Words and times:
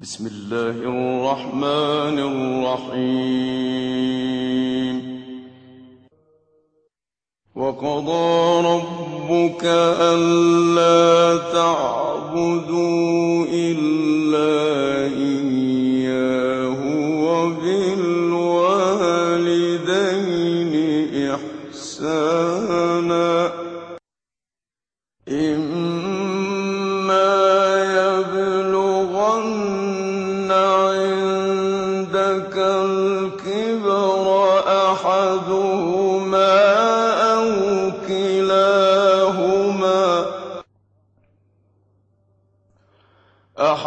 بسم 0.00 0.26
الله 0.26 0.70
الرحمن 0.70 2.18
الرحيم. 2.84 3.36
وقضى 7.56 8.66
ربك 8.66 9.64
ألا 10.00 11.36
تعبدوا 11.52 13.46
إلا 13.48 14.95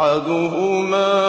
أحدهما 0.00 1.19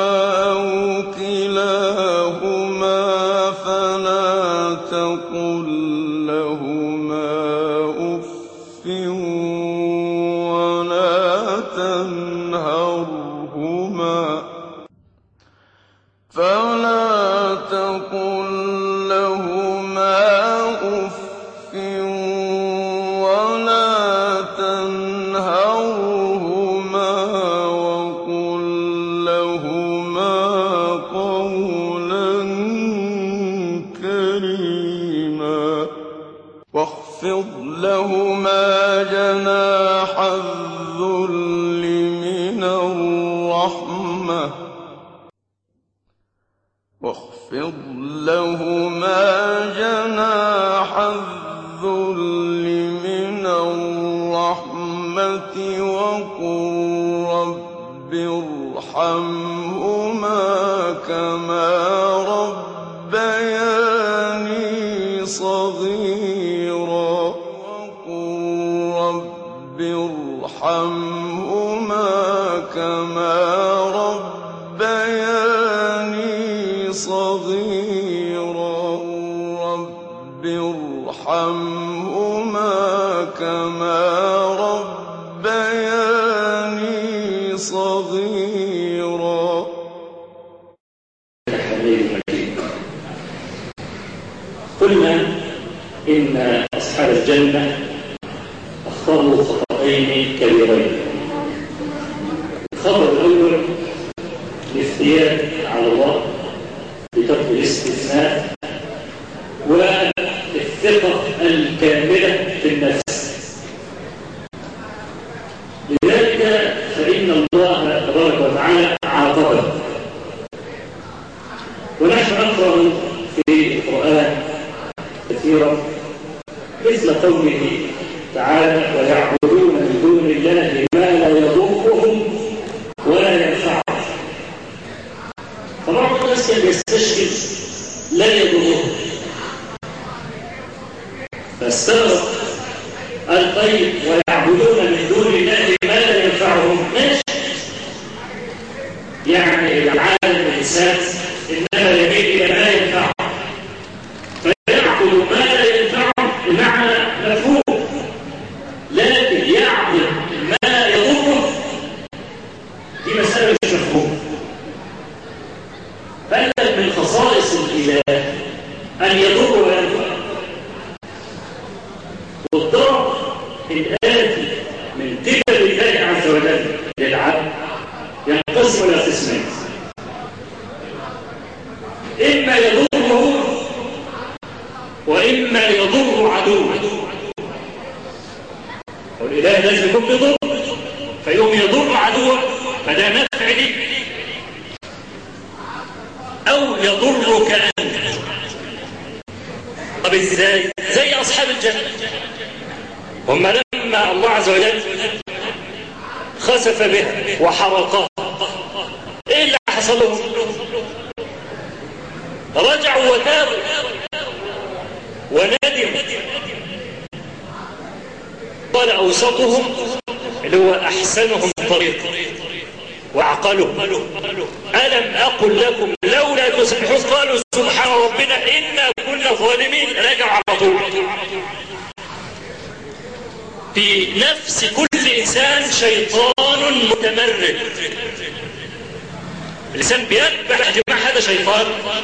أيضا 241.59 242.01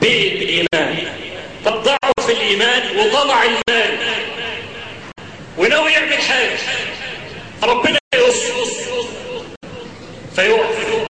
بالإيمان. 0.00 0.96
فالضعف 1.64 2.30
الإيمان 2.30 2.98
وطلع 2.98 3.44
المال 3.44 3.98
وناوي 5.58 5.92
يعمل 5.92 6.18
حاجة. 6.18 6.58
ربنا 7.62 7.98
يسر 8.14 8.66
فيقف. 10.36 11.06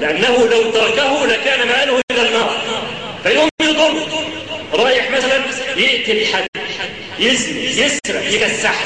لأنه 0.00 0.46
لو 0.46 0.70
تركه 0.70 1.26
لكان 1.26 1.68
ماله 1.68 2.00
إلى 2.12 2.28
النار 2.28 2.60
فيقوم 3.22 3.48
يضر 3.62 4.06
رايح 4.72 5.10
مثلا 5.10 5.44
يقتل 5.76 6.26
حد. 6.34 6.46
يزني 7.18 7.64
يسرق 7.64 8.32
يكسح. 8.32 8.84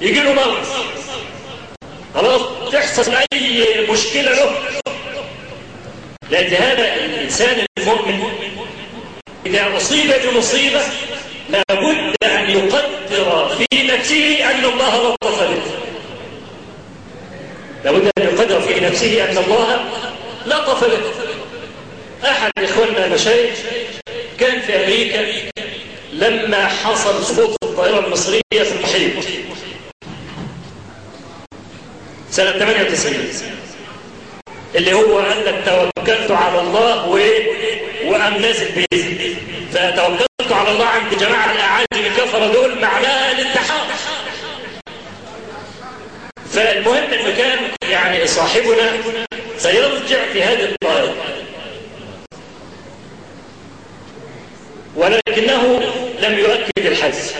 يجي 0.00 0.20
له 0.20 0.32
مرض. 0.32 0.66
خلاص 2.14 2.72
تحصل 2.72 3.14
أي 3.32 3.86
مشكلة 3.90 4.32
له. 4.32 4.79
لأن 6.30 6.54
هذا 6.54 6.94
الإنسان 6.94 7.66
المؤمن. 7.78 8.22
إذا 9.46 9.76
أصيب 9.76 10.12
بمصيبة 10.24 10.80
لابد 11.50 12.14
أن 12.24 12.50
يقدر 12.50 13.48
في 13.58 13.82
نفسه 13.86 14.50
أن 14.50 14.64
الله 14.64 15.14
لطف 15.22 15.42
به. 15.42 15.62
لابد 17.84 18.10
أن 18.18 18.24
يقدر 18.24 18.60
في 18.60 18.80
نفسه 18.80 19.30
أن 19.30 19.38
الله 19.38 19.84
لطف 20.46 20.84
به. 20.84 20.98
أحد 22.30 22.50
إخواننا 22.58 23.06
المشايخ 23.06 23.58
كان 24.38 24.60
في 24.60 24.76
أمريكا 24.76 25.50
لما 26.12 26.66
حصل 26.66 27.24
سقوط 27.24 27.56
الطائرة 27.64 28.06
المصرية 28.06 28.40
في 28.52 28.72
المحيط 28.76 29.24
سنة 32.30 32.50
98 32.50 33.14
اللي 34.74 34.92
هو 34.92 35.18
قال 35.18 35.44
لك 35.46 35.62
توكلت 35.66 36.30
على 36.30 36.60
الله 36.60 37.08
و... 37.08 37.18
وقام 38.06 38.36
نازل 38.36 38.68
بإذن 38.72 39.34
فتوكلت 39.72 40.52
على 40.52 40.70
الله 40.70 40.84
عند 40.86 41.14
جماعة 41.14 41.52
الأعاجم 41.52 42.06
الكفرة 42.06 42.52
دول 42.52 42.80
معناها 42.80 43.32
الانتحار. 43.32 43.86
فالمهم 46.52 46.94
إنه 47.12 47.36
كان 47.36 47.58
يعني 47.90 48.26
صاحبنا 48.26 48.92
سيرجع 49.58 50.24
في 50.32 50.42
هذه 50.42 50.64
الطائرة 50.64 51.14
ولكنه 54.96 55.82
لم 56.20 56.38
يؤكد 56.38 56.86
الحز 56.86 57.32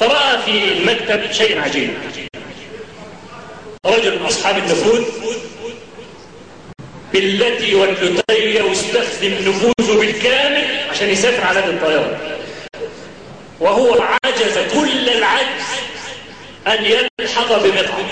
فرأى 0.00 0.38
في 0.44 0.72
المكتب 0.72 1.32
شيء 1.32 1.60
عجيب. 1.60 1.90
رجل 3.86 4.18
من 4.18 4.26
أصحاب 4.26 4.58
النفوذ 4.58 5.04
بالتي 7.12 7.74
واللتي 7.74 8.70
يستخدم 8.70 9.34
نفوذه 9.48 9.98
بالكامل 10.00 10.64
عشان 10.90 11.08
يسافر 11.10 11.44
على 11.46 11.58
هذه 11.60 11.70
الطيارة. 11.70 12.38
وهو 13.60 14.02
عجز 14.24 14.58
كل 14.74 15.08
العجز 15.08 15.64
أن 16.66 16.84
يلحق 16.84 17.58
بمطعم. 17.58 18.06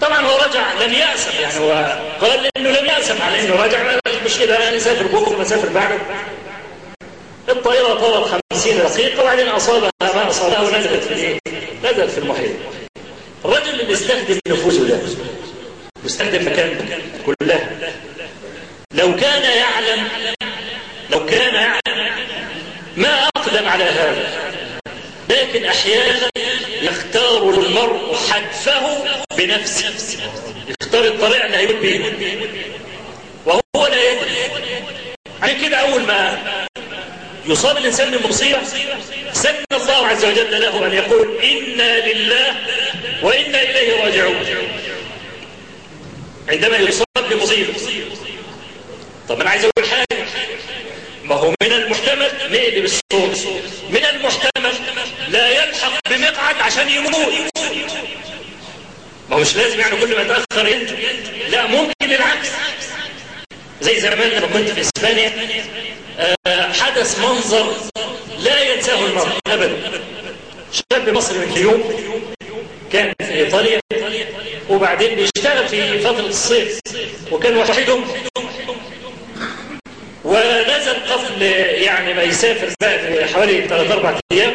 طبعا 0.00 0.20
هو 0.20 0.38
رجع 0.38 0.72
لم 0.72 0.92
يأسف 0.92 1.40
يعني 1.40 1.58
هو 1.60 1.98
قال 2.20 2.48
إنه 2.56 2.68
لم 2.70 2.86
يأسف 2.86 3.22
على 3.22 3.40
إنه 3.40 3.64
رجع 3.64 3.78
مش 4.26 4.38
كده 4.38 4.68
أنا 4.68 4.76
اسافر 4.76 5.06
بكرة 5.06 5.36
بسافر 5.36 5.68
بعده. 5.68 5.98
الطائرة 7.48 7.94
طارت 7.94 8.42
50 8.52 8.78
دقيقة 8.78 9.22
وبعدين 9.22 9.48
أصابها 9.48 9.90
ما 10.02 10.28
أصابها 10.30 10.60
ونزلت 10.60 11.04
في 11.04 11.12
الإيه؟ 11.14 11.38
نزلت 11.84 12.10
في 12.10 12.18
المحيط. 12.18 12.50
الرجل 13.44 13.80
اللي 13.80 13.92
استخدم 13.92 14.38
نفوذه 14.48 14.88
ده 14.88 14.98
واستخدم 16.04 16.46
مكان 16.46 17.00
كلها. 17.26 17.70
لو 18.94 19.16
كان 19.16 19.42
يعلم 19.42 20.08
لو 21.10 21.26
كان 21.26 21.54
يعلم 21.54 22.12
ما 22.96 23.28
أقدم 23.36 23.68
على 23.68 23.84
هذا. 23.84 24.26
لكن 25.30 25.64
أحيانا 25.64 26.30
يختار 26.82 27.50
المرء 27.50 28.16
حتفه 28.30 29.04
بنفسه. 29.36 30.20
يختار 30.68 31.04
الطريق 31.04 31.44
اللي 31.44 31.56
هيموت 31.56 31.76
بيه. 31.76 32.12
وهو 33.46 33.86
لا 33.86 34.12
يدري. 34.12 34.34
عشان 35.42 35.60
كده 35.60 35.76
أول 35.76 36.02
ما 36.02 36.38
يصاب 37.46 37.76
الإنسان 37.76 38.10
بمصيبة 38.10 38.58
سن 39.32 39.54
الله 39.72 40.06
عز 40.06 40.24
وجل 40.24 40.60
له 40.60 40.86
أن 40.86 40.92
يقول 40.92 41.36
إنا 41.42 42.12
لله 42.12 42.54
وإنا 43.22 43.62
إليه 43.62 44.04
راجعون. 44.04 44.46
عندما 46.48 46.76
يصاب 46.76 47.06
بمصيبة. 47.30 47.72
طب 49.28 49.40
أنا 49.40 49.50
عايز 49.50 49.64
أقول 49.64 49.88
حاجة. 49.90 50.24
ما 51.24 51.34
هو 51.34 51.54
من 51.62 51.72
المحتمل 51.72 52.30
نقلب 52.50 52.84
الصوت. 52.84 53.46
من 53.90 54.04
المحتمل 54.04 54.72
لا 55.28 55.64
يلحق 55.64 55.92
بمقعد 56.10 56.56
عشان 56.60 56.88
يموت. 56.88 57.16
ما 59.30 59.36
هو 59.36 59.40
مش 59.40 59.56
لازم 59.56 59.80
يعني 59.80 59.96
كل 60.00 60.16
ما 60.16 60.24
تأخر 60.24 60.72
انت 60.72 60.90
لا 61.48 61.66
ممكن 61.66 61.92
العكس. 62.02 62.48
زي 63.80 64.00
زمان 64.00 64.28
لما 64.28 64.46
كنت 64.46 64.70
في 64.70 64.80
إسبانيا 64.80 65.32
آه 66.46 66.72
حدث 66.72 67.18
منظر 67.18 67.74
لا 68.38 68.74
ينساه 68.74 69.06
المرء 69.06 69.38
ابدا. 69.46 70.02
شاب 70.72 71.08
مصري 71.08 71.38
من 71.38 71.52
اليوم 71.52 71.82
كان 72.94 73.12
في 73.22 73.34
إيطاليا 73.34 73.80
وبعدين 74.70 75.14
بيشتغل 75.14 75.68
في 75.68 75.98
فترة 75.98 76.26
الصيف 76.26 76.80
وكان 77.32 77.56
وحيدهم 77.56 78.04
ونزل 80.24 80.94
قبل 81.12 81.42
يعني 81.82 82.14
ما 82.14 82.22
يسافر 82.22 82.68
بقى 82.80 83.28
حوالي 83.28 83.68
3 83.68 83.92
4 83.94 84.18
أيام 84.32 84.54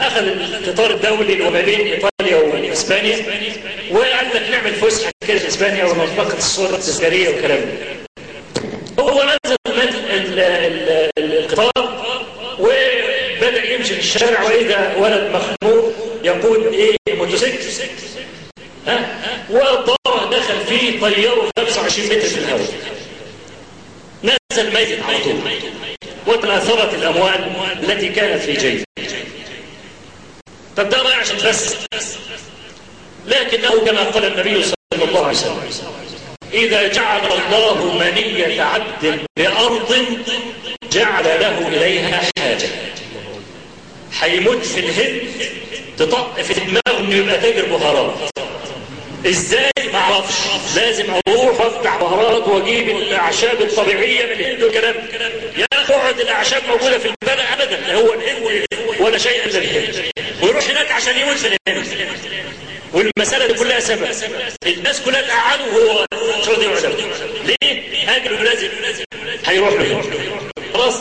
أخذ 0.00 0.22
القطار 0.26 0.90
الدولي 0.90 1.32
اللي 1.32 1.50
ما 1.50 1.60
بين 1.60 1.80
إيطاليا 1.80 2.36
وإسبانيا 2.36 3.16
وقال 3.90 4.26
لك 4.34 4.48
نعمل 4.50 4.74
فسحة 4.74 5.10
كده 5.28 5.38
في 5.38 5.48
إسبانيا 5.48 5.84
ومنطقه 5.84 6.38
الصورة 6.38 6.74
التذكارية 6.74 7.28
والكلام 7.28 7.58
ده. 7.60 9.02
هو 9.02 9.22
نزل 9.44 9.56
القطار 11.18 12.04
وبدأ 12.58 13.72
يمشي 13.74 13.94
في 13.94 14.00
الشارع 14.00 14.42
وإذا 14.42 14.94
ولد 14.98 15.30
مخنوق 15.34 15.92
يقود 16.24 16.66
إيه 16.74 16.96
موتوسيكل 17.14 17.58
ها 18.86 19.08
وضرب 19.50 20.34
طياره 21.00 21.50
25 21.58 22.06
متر 22.08 22.20
في 22.20 22.38
الهواء. 22.38 22.68
نزل 24.24 24.74
ميت 24.74 25.02
على 25.02 25.18
طول. 25.18 25.34
وتناثرت 26.26 26.94
الأموال 26.94 27.50
التي 27.82 28.08
كانت 28.08 28.42
في 28.42 28.52
جيبه. 28.52 28.84
طب 30.76 30.88
ده 30.88 31.02
رايح 31.02 31.18
عشان 31.18 31.36
بس. 31.36 31.76
لكنه 33.26 33.70
كما 33.86 34.02
قال 34.02 34.24
النبي 34.24 34.62
صلى 34.62 35.04
الله 35.04 35.26
عليه 35.26 35.38
وسلم 35.38 35.70
إذا 36.52 36.88
جعل 36.88 37.20
الله 37.32 37.98
منية 37.98 38.62
عبد 38.62 39.20
بأرض 39.36 40.06
جعل 40.92 41.24
له 41.24 41.68
إليها 41.68 42.20
حاجة. 42.38 42.68
هيموت 44.20 44.64
في 44.66 44.80
الهند 44.80 45.22
تطق 45.98 46.40
في 46.42 46.54
دماغه 46.54 47.00
إنه 47.00 47.14
يبقى 47.16 47.40
تاجر 47.40 47.66
بهارات. 47.66 48.14
إزاي 49.26 49.70
ما 49.92 49.98
أعرفش؟ 49.98 50.34
لازم 50.76 51.04
أروح 51.28 51.60
وافتح 51.60 51.96
بهارات 51.96 52.48
واجيب 52.48 52.88
الاعشاب 52.88 53.60
الطبيعية 53.60 54.26
من 54.26 54.32
الهند 54.32 54.62
والكلام 54.62 54.94
يا 55.56 55.66
اقعد 55.72 56.20
الاعشاب 56.20 56.62
موجودة 56.68 56.98
في 56.98 57.04
البلد 57.06 57.40
ابدا 57.52 57.94
هو 57.94 58.12
الهند 58.14 58.66
ولا 59.00 59.18
شيء 59.18 59.44
الا 59.44 59.58
الهند 59.58 60.04
ويروح 60.42 60.70
هناك 60.70 60.92
عشان 60.92 61.16
في 61.16 61.46
الهند. 61.66 61.86
والمسألة 62.92 63.46
دي 63.46 63.54
كلها 63.54 63.80
سبب. 63.80 64.08
الناس 64.66 65.00
كلها 65.00 65.22
تقعدوا 65.22 65.66
وهو 65.66 66.06
راضي 66.48 66.64
يقعد 66.64 66.94
ليه؟ 67.62 68.10
هاجر 68.10 68.30
لازم 68.32 68.68
هيروح 69.46 69.72
له. 69.72 70.02
خلاص. 70.74 70.94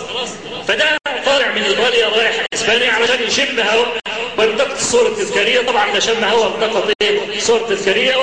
فده 0.68 0.98
طالع 1.26 1.52
من 1.52 1.64
ايطاليا 1.64 2.08
رايح 2.08 2.46
إسبانيا 2.54 2.92
علشان 2.92 3.24
يشم 3.28 3.60
هواء 3.60 3.98
وانتقت 4.38 4.78
الصورة 4.78 5.08
التذكارية 5.08 5.62
طبعا 5.62 5.94
ده 5.94 6.00
شم 6.00 6.24
هواء 6.24 6.56
انتقت 6.56 6.94
إيه؟ 7.02 7.20
الصورة 7.38 7.62
التذكارية 7.62 8.16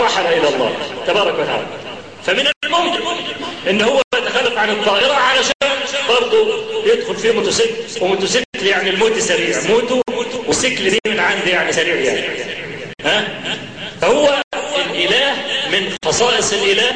ورحل 0.00 0.26
إلى 0.26 0.48
الله. 0.48 0.76
تبارك 1.06 1.34
وتعالى. 1.38 1.66
فمن 2.26 2.46
الممكن 2.64 3.00
إن 3.70 3.80
هو 3.82 4.02
يتخلف 4.18 4.58
عن 4.58 4.70
الطائرة 4.70 5.12
علشان 5.12 5.52
برضه 6.08 6.64
يدخل 6.92 7.16
فيه 7.16 7.32
موتوسيكل. 7.32 7.74
وموتوسيكل 8.00 8.66
يعني 8.66 8.90
الموت 8.90 9.18
سريع. 9.18 9.60
موته 9.68 10.02
والسيكل 10.46 10.90
دي 10.90 10.98
من 11.06 11.20
عندي 11.20 11.50
يعني 11.50 11.72
سريع 11.72 11.94
يعني. 11.94 12.65
ها؟ 13.06 13.28
فهو 14.00 14.42
الإله 14.90 15.34
من 15.72 15.96
خصائص 16.04 16.52
الإله 16.52 16.92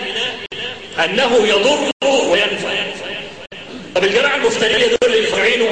أنه 1.05 1.47
يضر 1.47 1.90
وينفع. 2.05 2.71
طب 3.95 4.05
الجماعة 4.05 4.37
المفترية 4.37 4.87
دول 5.02 5.14
يفعلوا 5.14 5.71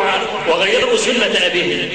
وغيروا 0.48 0.96
سنة 0.96 1.46
أبيهم. 1.46 1.88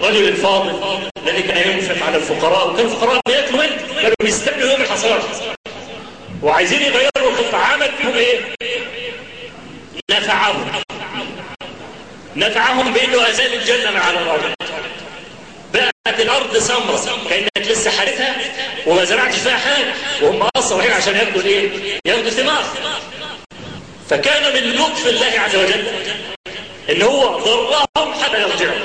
رجل 0.00 0.28
الفاضل 0.28 0.98
الذي 1.26 1.42
كان 1.42 1.70
ينفق 1.70 2.06
على 2.06 2.16
الفقراء 2.16 2.70
وكان 2.70 2.86
الفقراء 2.86 3.20
بياكلوا 3.26 3.62
منه 3.62 3.76
كانوا 4.02 4.16
بيستبدلوا 4.22 4.72
يوم 4.72 4.80
الحصاد 4.82 5.20
وعايزين 6.42 6.82
يغيروا 6.82 7.30
الخطة 7.30 7.56
عمل 7.58 7.90
فيهم 8.02 8.14
إيه؟ 8.14 8.40
نفعهم. 10.10 10.72
نفعهم 12.36 12.92
بإنه 12.92 13.28
أزال 13.28 13.54
الجنة 13.54 13.90
من 13.90 13.96
على 13.96 14.18
الأرض. 14.18 14.54
كانت 16.06 16.20
الأرض 16.20 16.56
سمراء 16.56 17.18
كانك 17.30 17.48
لسه 17.90 18.34
وما 18.86 19.04
زرعتش 19.04 19.36
فيها 19.38 19.56
حاجة 19.58 19.94
وهم 20.22 20.48
أصلا 20.56 20.78
رايحين 20.78 20.92
عشان 20.96 21.14
ياخدوا 21.16 21.40
الإيه؟ 21.42 21.70
ياخدوا 22.06 22.30
ثمار 22.30 22.64
فكان 24.10 24.54
من 24.54 24.72
لطف 24.72 25.06
الله 25.06 25.40
عز 25.40 25.56
وجل 25.56 25.84
إن 26.90 27.02
هو 27.02 27.38
ضرهم 27.38 28.14
حتى 28.22 28.40
يرجعوا 28.42 28.78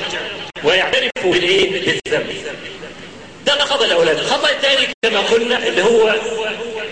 ويعترفوا 0.64 1.32
بالإيه؟ 1.34 1.72
بالذنب. 1.72 2.34
ده 3.46 3.54
الخطا 3.54 3.86
الاولاني 3.86 4.20
الخطأ 4.20 4.50
الثاني 4.50 4.88
كما 5.06 5.20
قلنا 5.20 5.68
اللي 5.68 5.84
هو 5.84 6.16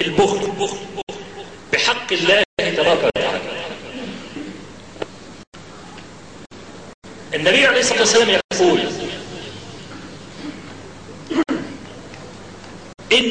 البخل. 0.02 0.70
بحق 1.74 2.14
الله 2.14 2.44
تبارك 2.60 3.04
وتعالى. 3.04 3.40
النبي 7.34 7.66
عليه 7.66 7.80
الصلاة 7.80 8.00
والسلام 8.00 8.30
يقول 8.30 8.80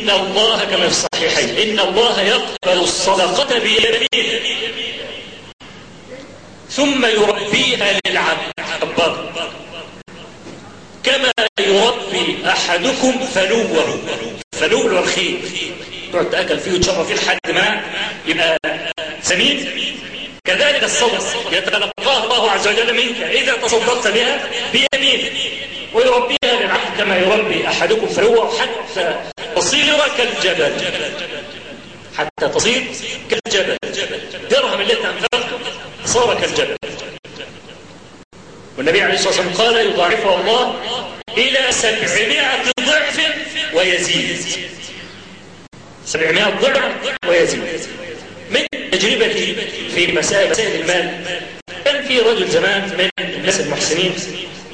إن 0.07 0.11
الله 0.11 0.65
كما 0.65 0.89
في 0.89 1.05
الصحيحين 1.05 1.71
إن 1.71 1.81
الله 1.89 2.21
يقبل 2.23 2.81
الصدقة 2.81 3.59
بيمينه 3.59 4.41
ثم 6.71 7.07
يربيها 7.07 7.99
للعبد 8.07 8.53
كما 11.05 11.33
يربي 11.61 12.39
أحدكم 12.49 13.19
فلوه 13.35 13.99
فلو 14.53 14.87
الخيل 14.87 15.39
تقعد 16.13 16.31
تأكل 16.31 16.59
فيه 16.59 16.73
وتشرب 16.73 17.07
فيه 17.07 17.15
لحد 17.15 17.39
ما 17.49 17.81
يبقى 18.27 18.59
سمين. 19.23 19.71
كذلك 20.45 20.85
الصدق 20.85 21.53
يتلقاها 21.53 22.25
الله 22.25 22.51
عز 22.51 22.69
وجل 22.69 22.95
منك 22.95 23.23
إذا 23.23 23.53
تصدقت 23.53 24.09
بها 24.09 24.49
بيمينك 24.73 25.33
ويربيها 25.95 26.61
للعبد 26.61 26.99
كما 26.99 27.17
يربي 27.19 27.69
أحدكم 27.69 28.07
فلوه 28.07 28.59
حتى 28.61 29.15
تصير 29.67 29.97
كالجبل. 30.19 30.73
حتى 32.17 32.49
تصير 32.55 32.85
كالجبل. 33.31 33.77
درهم 34.51 34.81
اللي 34.81 34.93
أنت 34.93 35.05
أنفقته 35.05 35.59
صار 36.05 36.41
كالجبل. 36.41 36.77
والنبي 38.79 39.03
عليه 39.03 39.15
الصلاة 39.15 39.29
والسلام 39.29 39.55
قال 39.55 39.87
يضاعفه 39.87 40.41
الله 40.41 40.75
إلى 41.39 41.73
سبعمائة 41.73 42.63
ضعف 42.81 43.21
ويزيد. 43.75 44.39
سبعمائة 46.07 46.55
ضعف 46.61 46.93
ويزيد. 47.29 47.63
من 48.51 48.91
تجربتي 48.93 49.55
في 49.95 50.13
مسائل 50.13 50.51
مسائل 50.51 50.81
المال 50.81 51.41
كان 51.85 52.05
في 52.05 52.21
رجل 52.21 52.49
زمان 52.49 52.83
من 52.99 53.25
الناس 53.25 53.61
المحسنين 53.61 54.15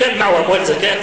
كان 0.01 0.19
معه 0.19 0.45
أموال 0.45 0.67
زكاة 0.67 1.01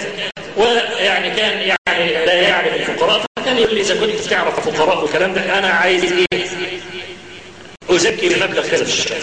ويعني 0.56 1.30
كان 1.30 1.76
يعني 1.86 2.26
لا 2.26 2.32
يعرف 2.32 2.74
الفقراء. 2.74 3.29
يقول 3.60 3.74
لي 3.74 3.80
إذا 3.80 4.00
كنت 4.00 4.20
تعرف 4.30 4.68
الفقراء 4.68 5.02
والكلام 5.02 5.34
ده 5.34 5.58
أنا 5.58 5.68
عايز 5.68 6.04
إيه؟ 6.04 6.26
أزكي 7.90 8.28
بمبلغ 8.28 8.68
كذا 8.68 8.84
في 8.84 8.90
الشهر. 8.92 9.18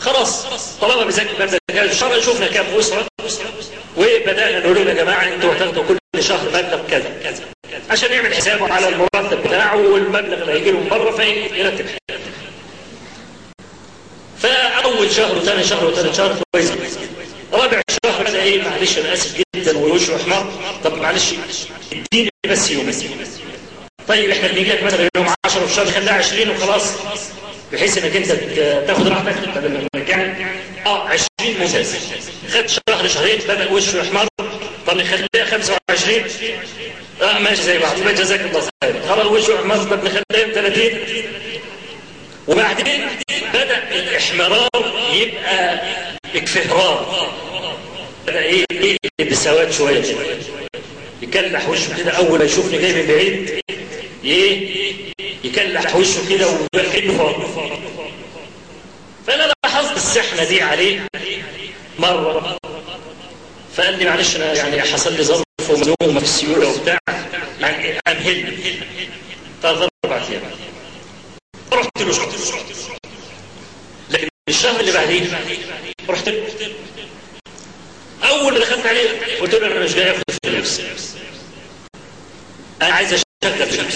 خلاص 0.00 0.46
طالما 0.80 1.04
بزكي 1.04 1.34
مبلغ 1.34 1.58
كذا 1.72 1.86
في 1.86 1.92
الشهر 1.92 2.20
شفنا 2.20 2.46
كام 2.46 2.64
أسرة. 2.78 3.06
وبدأنا 3.96 4.58
نقول 4.58 4.74
لهم 4.74 4.88
يا 4.88 4.94
جماعة 4.94 5.34
أنتوا 5.34 5.52
هتاخدوا 5.54 5.84
كل 5.88 6.22
شهر 6.22 6.48
مبلغ 6.48 6.80
كذا 6.90 7.12
كذا 7.24 7.42
عشان 7.90 8.12
يعمل 8.12 8.34
حسابه 8.34 8.72
على 8.72 8.88
المرتب 8.88 9.42
بتاعه 9.46 9.76
والمبلغ 9.76 10.42
اللي 10.42 10.52
هيجي 10.52 10.70
له 10.70 10.78
من 10.80 10.88
بره 10.88 11.10
فيرتب. 11.10 11.86
فأول 14.38 15.10
شهر 15.10 15.38
وثاني 15.38 15.64
شهر 15.64 15.84
وثالث 15.86 16.16
شهر 16.16 16.36
كويس. 16.54 16.72
رابع 17.52 17.80
شهر 18.42 18.50
إيه 18.50 18.62
معلش 18.62 18.98
أنا 18.98 19.12
آسف 19.12 19.42
جدا 19.56 19.78
ووشه 19.78 20.16
احمر 20.16 20.52
طب 20.84 20.98
معلش 20.98 21.34
إديني 21.92 22.30
بس 22.50 22.70
يوم. 22.70 22.90
طيب 24.08 24.30
إحنا 24.30 24.48
بنيجي 24.48 24.70
لك 24.72 24.82
مثلا 24.82 25.08
يوم 25.16 25.26
10 25.46 25.60
في 25.66 25.72
الشهر 25.72 25.86
خليها 25.86 26.12
20 26.12 26.50
وخلاص 26.50 26.84
بحيث 27.72 27.98
إنك 27.98 28.16
أنت 28.16 28.32
تاخد 28.86 29.08
راحتك 29.08 29.48
بدل 29.56 29.72
ما 29.72 29.88
ترجعني 29.92 30.46
آه 30.86 31.08
20 31.08 31.26
ممتاز. 31.60 31.94
خد 32.52 32.66
شهر 32.66 33.08
شهرين 33.08 33.38
بدأ 33.48 33.70
وشه 33.72 33.96
يحمر 33.98 34.26
طب 34.86 34.96
نخليها 34.96 35.44
25 35.50 36.24
آه 37.22 37.38
ماشي 37.38 37.62
زي 37.62 37.78
بعض. 37.78 37.98
جزاك 38.14 38.40
الله 38.40 38.68
خير 38.84 39.02
خلاص 39.08 39.26
وشه 39.26 39.56
احمر 39.60 39.76
طب 39.76 40.04
نخليها 40.04 40.52
30 40.54 40.90
وبعدين 42.48 43.06
بدأ 43.54 43.78
الإحمرار 43.90 44.68
يبقى 45.12 45.80
اكفهرار. 46.34 47.28
بدا 48.26 48.38
إيه 48.42 48.64
إيه 48.72 48.96
بالسواد 49.18 49.70
شوية 49.72 50.02
كده؟ 50.02 50.36
يكلح 51.22 51.68
وشه 51.68 51.96
كده 51.96 52.10
أول 52.10 52.38
ما 52.38 52.44
يشوفني 52.44 52.78
جاي 52.78 52.92
من 53.02 53.06
بعيد 53.08 53.60
إيه؟ 54.24 54.82
يكلح 55.44 55.96
وشه 55.96 56.28
كده 56.28 56.46
فار 57.18 57.50
فأنا 59.26 59.52
لاحظت 59.64 59.96
السحنة 59.96 60.44
دي 60.44 60.62
عليه 60.62 61.06
مرة. 61.98 62.58
فقال 63.76 63.98
لي 63.98 64.04
معلش 64.04 64.36
أنا 64.36 64.54
يعني 64.54 64.82
حصل 64.82 65.12
لي 65.12 65.24
ظرف 65.24 65.42
ومزومه 65.70 66.18
في 66.18 66.24
السيولة 66.24 66.68
وبتاع 66.68 66.98
يعني 67.60 67.98
امهلني 68.08 68.56
ثلاث 69.62 69.88
أربع 70.04 70.16
أيام 70.30 70.42
رحت 71.72 72.02
له. 72.02 72.12
لكن 74.10 74.28
الشهر 74.48 74.80
اللي 74.80 74.92
بعديه 74.92 75.20
رحت 76.08 76.28
له. 76.28 76.42
دخلت 78.82 78.86
عليه 78.86 79.40
قلت 79.40 79.54
له 79.54 79.66
أنا 79.66 79.80
مش 79.80 79.94
جاي 79.94 80.10
اخد 80.10 80.22
فلوس 80.46 80.80
أنا 82.82 82.92
عايز 82.94 83.12
اشغل 83.12 83.66
فلوس 83.66 83.94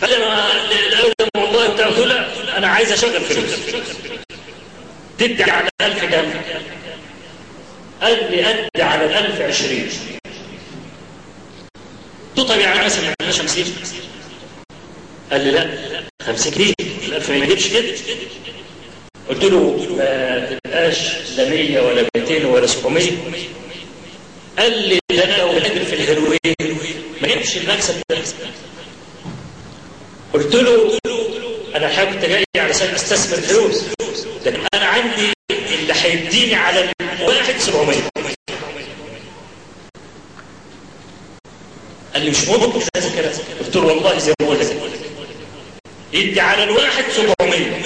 فقال 0.00 0.12
أنا 0.14 0.46
والله 1.36 1.68
بتاع 1.74 1.86
قلت 1.86 1.98
له 1.98 2.56
أنا 2.58 2.66
عايز 2.68 2.92
اشغل 2.92 3.20
فلوس 3.20 3.50
تدي 5.18 5.42
على 5.42 5.68
الألف 5.82 6.04
كام 6.04 6.42
قال 8.02 8.30
لي 8.30 8.50
أدي 8.50 8.82
على 8.82 9.04
الألف 9.04 9.40
عشرين. 9.40 9.88
قلت 12.36 12.48
طيب 12.48 12.60
يعني 12.60 12.84
مثلا 12.84 13.02
ما 13.02 13.14
عندناش 13.20 13.40
50 13.40 13.64
قال 15.32 15.40
لي 15.40 15.50
لا 15.50 15.68
50 16.22 16.52
كتير 16.52 16.74
الألف 17.08 17.30
ما 17.30 17.36
يجيبش 17.36 17.68
كده. 17.68 17.94
قلت 19.28 19.44
له 19.44 19.88
ما 20.80 20.90
تبقاش 20.90 21.30
لا 21.36 21.48
100 21.50 21.80
ولا 21.80 22.08
200 22.16 22.46
ولا 22.46 22.66
700 22.66 23.10
قال 24.58 24.88
لي 24.88 24.98
ده 25.10 25.24
أنا 25.24 25.36
لو 25.36 25.52
بتاجر 25.58 25.84
في 25.84 25.94
الهيروين 25.94 27.02
ما 27.22 27.28
يمش 27.28 27.56
المكسب 27.56 27.94
ده. 28.10 28.16
قلت 30.34 30.54
له 30.54 30.98
أنا 31.74 32.04
كنت 32.04 32.24
جاي 32.24 32.44
علشان 32.56 32.88
أستثمر 32.94 33.36
فلوس 33.40 33.84
لكن 34.46 34.60
أنا 34.74 34.86
عندي 34.86 35.32
اللي 35.50 35.94
هيديني 36.02 36.54
على 36.54 36.92
الواحد 37.20 37.60
700 37.60 37.96
قال 42.14 42.24
لي 42.24 42.30
مش 42.30 42.48
ممكن 42.48 42.80
لازم 42.94 43.16
كده 43.16 43.30
قلت 43.60 43.76
له 43.76 43.86
والله 43.86 44.18
زي 44.18 44.34
ما 44.40 44.46
بقول 44.46 44.60
لك. 44.60 44.76
يدي 46.12 46.40
على 46.40 46.64
الواحد 46.64 47.04
700 47.16 47.82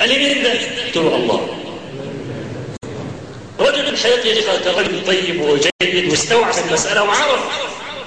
قال 0.00 0.08
لي 0.08 0.18
مين 0.18 0.42
ده؟ 0.42 0.50
قلت 0.52 0.96
له 0.96 1.16
الله. 1.16 1.55
رجل 3.60 3.88
الحياة 3.88 4.24
يا 4.26 4.40
كان 4.64 4.74
رجل 4.74 5.06
طيب 5.06 5.40
وجيد 5.40 6.10
واستوعب 6.10 6.54
المسألة 6.68 7.02
وعرف 7.02 7.40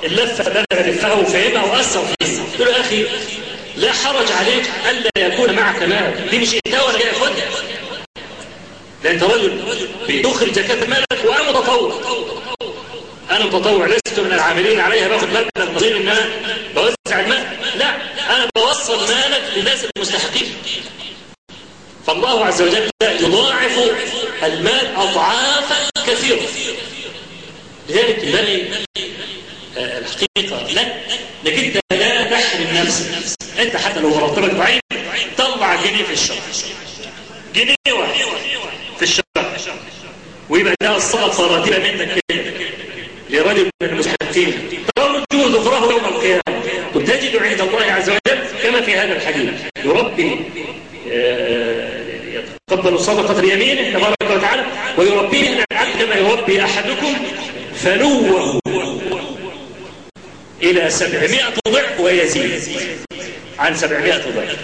اللفة 0.04 0.48
اللي 0.48 0.66
أنا 0.72 0.82
بلفها 0.82 1.14
وفهمها 1.14 1.64
وأثر 1.64 2.04
فيها 2.22 2.44
قلت 2.44 2.60
له 2.62 2.70
يا 2.76 2.82
أخي 2.82 3.06
لا 3.76 3.92
حرج 3.94 4.32
عليك 4.32 4.64
ألا 4.90 5.28
يكون 5.28 5.54
معك 5.54 5.84
مال. 5.84 6.30
دي 6.32 6.40
مش 6.40 6.56
إهداء 6.68 6.88
ولا 6.88 6.98
جاي 7.00 7.12
أخدها 7.12 7.50
ده 9.04 9.12
أنت 9.12 9.24
رجل 9.24 9.62
بتخرج 10.10 10.52
زكاة 10.52 10.88
مالك 10.88 11.26
وأنا 11.26 11.50
متطوع. 11.52 11.94
أنا 13.32 13.46
متطوع 13.46 13.86
لست 13.88 14.20
من 14.20 14.34
العاملين 14.34 14.80
عليها 14.80 15.08
باخد 15.08 15.28
مبلغ 15.30 15.76
نظير 15.76 15.98
إن 15.98 16.08
أنا 16.08 16.30
بوزع 16.76 17.20
المال. 17.20 17.44
لا 17.76 17.96
أنا 18.36 18.50
بوصل 18.56 19.00
مالك 19.08 19.42
للناس 19.56 19.86
المستحقين. 19.98 20.54
فالله 22.08 22.46
عز 22.46 22.62
وجل 22.62 22.90
يضاعف 23.04 23.80
المال 24.44 24.96
أضعافا 24.96 25.90
كثيرة. 26.08 26.40
لذلك 27.90 28.24
ينبغي 28.24 28.68
الحقيقة 29.78 30.68
لك 30.74 30.96
انك 31.46 31.54
أنت 31.54 31.80
لا 31.92 32.24
تحرم 32.24 32.68
نفسك. 32.74 33.38
أنت 33.60 33.76
حتى 33.76 34.00
لو 34.00 34.10
مرتبك 34.10 34.54
ضعيف 34.54 34.82
طلع 35.38 35.76
جنيه 35.76 36.04
في 36.04 36.14
الشهر. 36.14 36.38
جنيه 37.56 37.76
واحد 37.92 38.26
في 38.98 39.04
الشهر. 39.04 39.24
ويبقى 40.50 40.76
ده 40.82 40.98
الصدقة 40.98 41.48
راتبة 41.48 41.78
منك 41.78 42.20
كده. 42.30 42.54
لرجل 43.30 43.70
من 43.82 43.90
المستحقين. 43.90 44.70
ترجو 44.96 45.48
ذكره 45.48 45.92
يوم 45.92 46.06
القيامة. 46.06 46.42
وتجد 46.96 47.36
عند 47.36 47.62
الله 47.62 47.92
عز 47.92 48.10
وجل 48.10 48.40
كما 48.64 48.82
في 48.82 48.96
هذا 48.96 49.16
الحديث. 49.16 49.50
يربي 49.86 50.46
يتقبل 52.72 52.94
الصدقة 52.94 53.42
بيمينه 53.42 54.00
تبارك 54.00 54.38
وتعالى 54.38 54.66
ويربيه 54.98 55.50
الأنعام 55.50 56.00
كما 56.00 56.16
يربي 56.16 56.64
أحدكم 56.64 57.14
فنوه 57.76 58.60
إلى 60.64 60.90
سبعمائة 60.90 61.54
ضعف 61.70 62.00
ويزيد. 62.00 62.62
عن 63.60 63.76
سبعمائة 63.76 64.18
ضعف. 64.36 64.58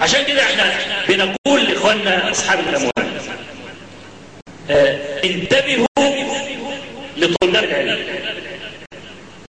عشان 0.00 0.24
كده 0.24 0.42
إحنا 0.42 0.72
بنقول 1.08 1.64
لإخواننا 1.64 2.30
أصحاب 2.30 2.58
الأموال 2.68 3.20
آه 4.70 4.98
انتبهوا 5.24 5.86
لطلاب 7.16 7.64
العلم 7.64 7.98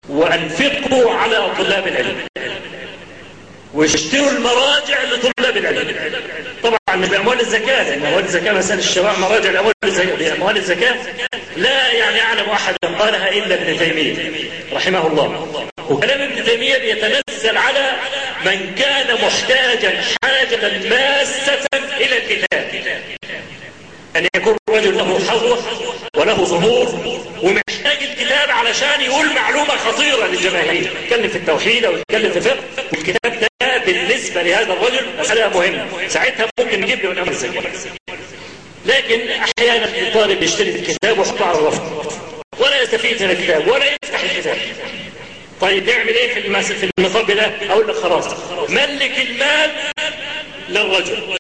وأنفقوا 0.10 1.12
على 1.12 1.50
طلاب 1.58 1.88
العلم. 1.88 2.16
واشتروا 3.74 4.32
المراجع 4.32 5.04
لطلاب 5.04 5.58
العلم. 5.58 5.96
طبعا 6.64 6.96
مش 6.96 7.08
بأموال 7.08 7.40
الزكاة 7.40 7.90
لأن 7.90 8.06
أموال 8.06 8.24
الزكاة 8.24 8.54
مسألة 8.54 8.80
الشباب 8.80 9.20
مراجع 9.20 9.52
لأموال 10.20 10.58
الزكاة 10.58 10.96
لا 11.58 11.92
يعني 11.92 12.22
أعلم 12.22 12.50
أحدا 12.50 12.78
قالها 13.00 13.30
إلا 13.30 13.56
ابن 13.56 13.78
تيمية 13.78 14.16
رحمه 14.74 15.08
الله. 15.08 15.68
وكلام 15.90 16.22
ابن 16.22 16.44
تيمية 16.46 16.78
بيتنزل 16.78 17.58
على 17.58 17.92
من 18.46 18.76
كان 18.76 19.16
محتاجا 19.26 20.02
حاجة 20.24 20.90
ماسة 20.90 21.60
إلى 21.98 22.18
الكتاب. 22.18 22.72
أن 24.16 24.28
يكون 24.36 24.58
رجل 24.70 24.98
له 24.98 25.20
حظوة 25.30 25.58
وله 26.18 26.34
ظهور 26.46 26.88
ومحتاج 27.44 28.04
الكتاب 28.04 28.50
علشان 28.52 29.02
يقول 29.02 29.34
معلومة 29.34 29.78
خطيرة 29.78 30.26
للجماهير. 30.28 30.92
يتكلم 31.04 31.30
في 31.30 31.38
التوحيد 31.38 31.86
أو 31.86 31.98
يتكلم 31.98 32.32
في 32.32 32.38
الفقه 32.38 32.60
والكتاب 32.94 33.40
ده 33.62 33.78
بالنسبة 33.86 34.42
لهذا 34.44 34.74
الرجل 34.74 35.06
مسألة 35.20 35.50
مهمة. 35.60 36.08
ساعتها 36.08 36.48
ممكن 36.60 36.82
نجيب 36.82 37.04
له 37.04 37.10
من 37.10 37.18
أمر 37.18 37.32
الزكاة 37.32 37.64
لكن 38.86 39.28
أحيانا 39.30 39.86
الطالب 39.86 40.44
يشتري 40.44 40.70
الكتاب 40.70 41.20
ويحطه 41.20 41.46
على 41.46 41.58
الرف 41.58 41.80
ولا 42.60 42.82
يستفيد 42.82 43.24
من 43.24 43.30
الكتاب 43.30 43.68
ولا 43.68 43.86
يفتح 43.86 44.20
الكتاب. 44.24 44.58
طيب 45.62 45.90
نعمل 45.90 46.10
إيه 46.16 46.34
في. 46.34 46.62
في 46.76 46.90
المصاب 47.00 47.32
ده؟ 47.32 47.52
أقول 47.70 47.88
لك 47.88 47.96
خلاص. 47.96 48.26
ملك 48.70 49.20
المال 49.20 49.72
للرجل. 50.70 51.38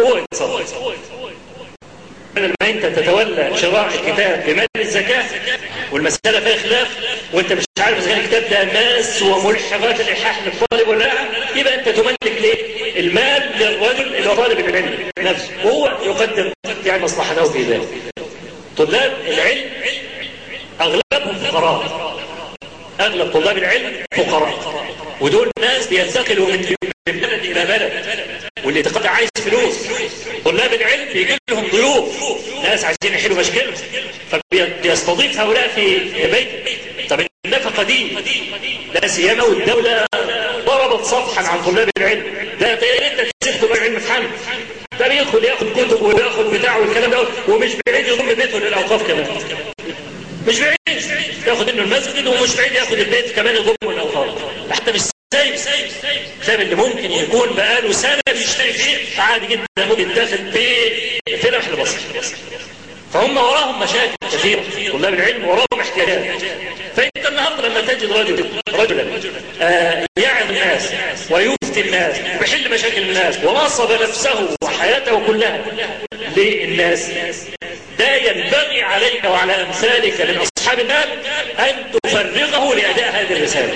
هو 0.00 0.16
يتصرف. 0.16 0.74
بدل 2.34 2.52
ما 2.62 2.70
انت 2.70 2.86
تتولى 2.86 3.50
شراء 3.60 3.86
الكتاب 3.94 4.44
بمال 4.46 4.66
الزكاة 4.76 5.24
والمسألة 5.92 6.40
فيها 6.40 6.56
خلاف 6.56 6.88
وانت 7.32 7.52
مش 7.52 7.64
عارف 7.78 8.06
إذا 8.08 8.16
الكتاب 8.16 8.50
ده 8.50 8.64
ماس 8.64 9.22
وملحقات 9.22 10.00
الإلحاح 10.00 10.40
للطالب 10.46 10.88
ولا 10.88 11.04
لا 11.04 11.12
يبقى 11.60 11.74
انت 11.74 11.88
تملك 11.88 12.16
ليه؟ 12.40 13.00
المال 13.00 13.50
للرجل 13.58 14.16
اللي 14.16 14.28
هو 14.28 14.34
طالب 14.34 14.58
العلم 14.68 15.10
نفسه. 15.18 15.50
وهو 15.64 15.86
يقدم 15.86 16.52
يعني 16.86 17.02
مصلحته 17.02 17.44
في 17.44 17.62
ذلك. 17.62 17.88
طلاب 18.76 19.12
العلم 19.26 19.70
أغلبهم 20.80 21.34
فقراء. 21.44 22.10
أغلب 23.00 23.32
طلاب 23.32 23.58
العلم 23.58 23.92
فقراء. 24.16 24.84
ودول 25.20 25.50
ناس 25.60 25.86
بينتقلوا 25.86 26.46
من 26.48 26.76
بلد 27.08 27.44
إلى 27.44 27.64
بلد. 27.64 27.92
واللي 28.64 28.82
تقدر 28.82 29.08
عايز 29.08 29.28
فلوس. 29.44 29.74
طلاب 30.44 30.72
العلم 30.72 31.12
بيجي 31.12 31.36
لهم 31.50 31.66
ضيوف. 31.68 32.16
ناس 32.62 32.84
عايزين 32.84 33.18
يحلوا 33.18 33.36
مشكلة. 33.36 33.72
فبيستضيف 34.30 35.40
هؤلاء 35.40 35.68
في 35.68 35.98
بيت 36.26 36.48
طب 37.10 37.26
النفقة 37.46 37.82
دي 37.82 38.16
لا 38.94 39.06
سيما 39.08 39.42
والدولة 39.42 40.06
ضربت 40.66 41.04
صفحا 41.04 41.46
عن 41.46 41.62
طلاب 41.64 41.90
العلم. 41.98 42.24
ده 42.60 42.72
أنت 42.72 43.30
تسيب 43.40 43.60
طلاب 43.62 43.76
العلم 43.76 43.98
في 43.98 44.12
حل 44.12 44.22
ده 45.00 45.08
بيدخل 45.08 45.44
ياخد 45.44 45.66
كتب 45.72 46.02
وياخد 46.02 46.44
بتاع 46.44 46.76
والكلام 46.76 47.10
ده 47.10 47.24
ومش 47.48 47.70
بعيد 47.86 48.06
يضم 48.08 48.34
بيته 48.34 48.58
للاوقاف 48.58 49.06
كمان. 49.08 49.26
مش 50.48 50.60
بعيد. 50.60 50.76
ياخد 51.46 51.70
منه 51.70 51.82
المسجد 51.82 52.26
ومش 52.26 52.56
بعيد 52.56 52.72
ياخد 52.72 52.98
البيت 52.98 53.32
كمان 53.32 53.56
يضمه 53.56 53.74
الأوقاف. 53.82 54.28
حتى 54.70 54.92
مش 54.92 55.00
سايب 55.34 55.56
سايب. 55.56 55.89
اللي 56.54 56.74
ممكن 56.74 57.10
يكون 57.12 57.48
بقاله 57.56 57.92
سنة 57.92 58.20
بيشتري 58.32 58.72
فيه 58.72 59.20
عادي 59.22 59.46
جدا 59.46 59.64
ممكن 59.86 60.14
داخل 60.14 60.38
لمح 61.44 61.66
البصر 61.66 61.96
فهم 63.12 63.36
وراهم 63.36 63.80
مشاكل 63.82 64.14
كثيرة 64.32 64.62
طلاب 64.92 65.14
العلم 65.14 65.48
وراهم 65.48 65.80
احتياجات. 65.80 66.42
فأنت 66.96 67.26
النهارده 67.28 67.68
لما 67.68 67.80
تجد 67.80 68.12
رجل 68.12 68.44
رجلا 68.74 69.04
آه 69.62 70.06
يعظ 70.16 70.50
الناس 70.50 70.92
ويفتي 71.30 71.80
الناس 71.80 72.16
ويحل 72.40 72.70
مشاكل 72.74 73.02
الناس 73.02 73.36
ونصب 73.44 74.02
نفسه 74.02 74.48
وحياته 74.64 75.26
كلها 75.26 75.60
للناس 76.36 77.10
ده 77.98 78.14
ينبغي 78.16 78.82
عليك 78.82 79.24
وعلى 79.24 79.52
أمثالك 79.62 80.20
من 80.20 80.36
أصحاب 80.58 80.78
المال 80.78 81.08
أن 81.58 81.74
تفرغه 82.04 82.74
لأداء 82.74 83.10
هذه 83.10 83.32
الرسالة. 83.36 83.72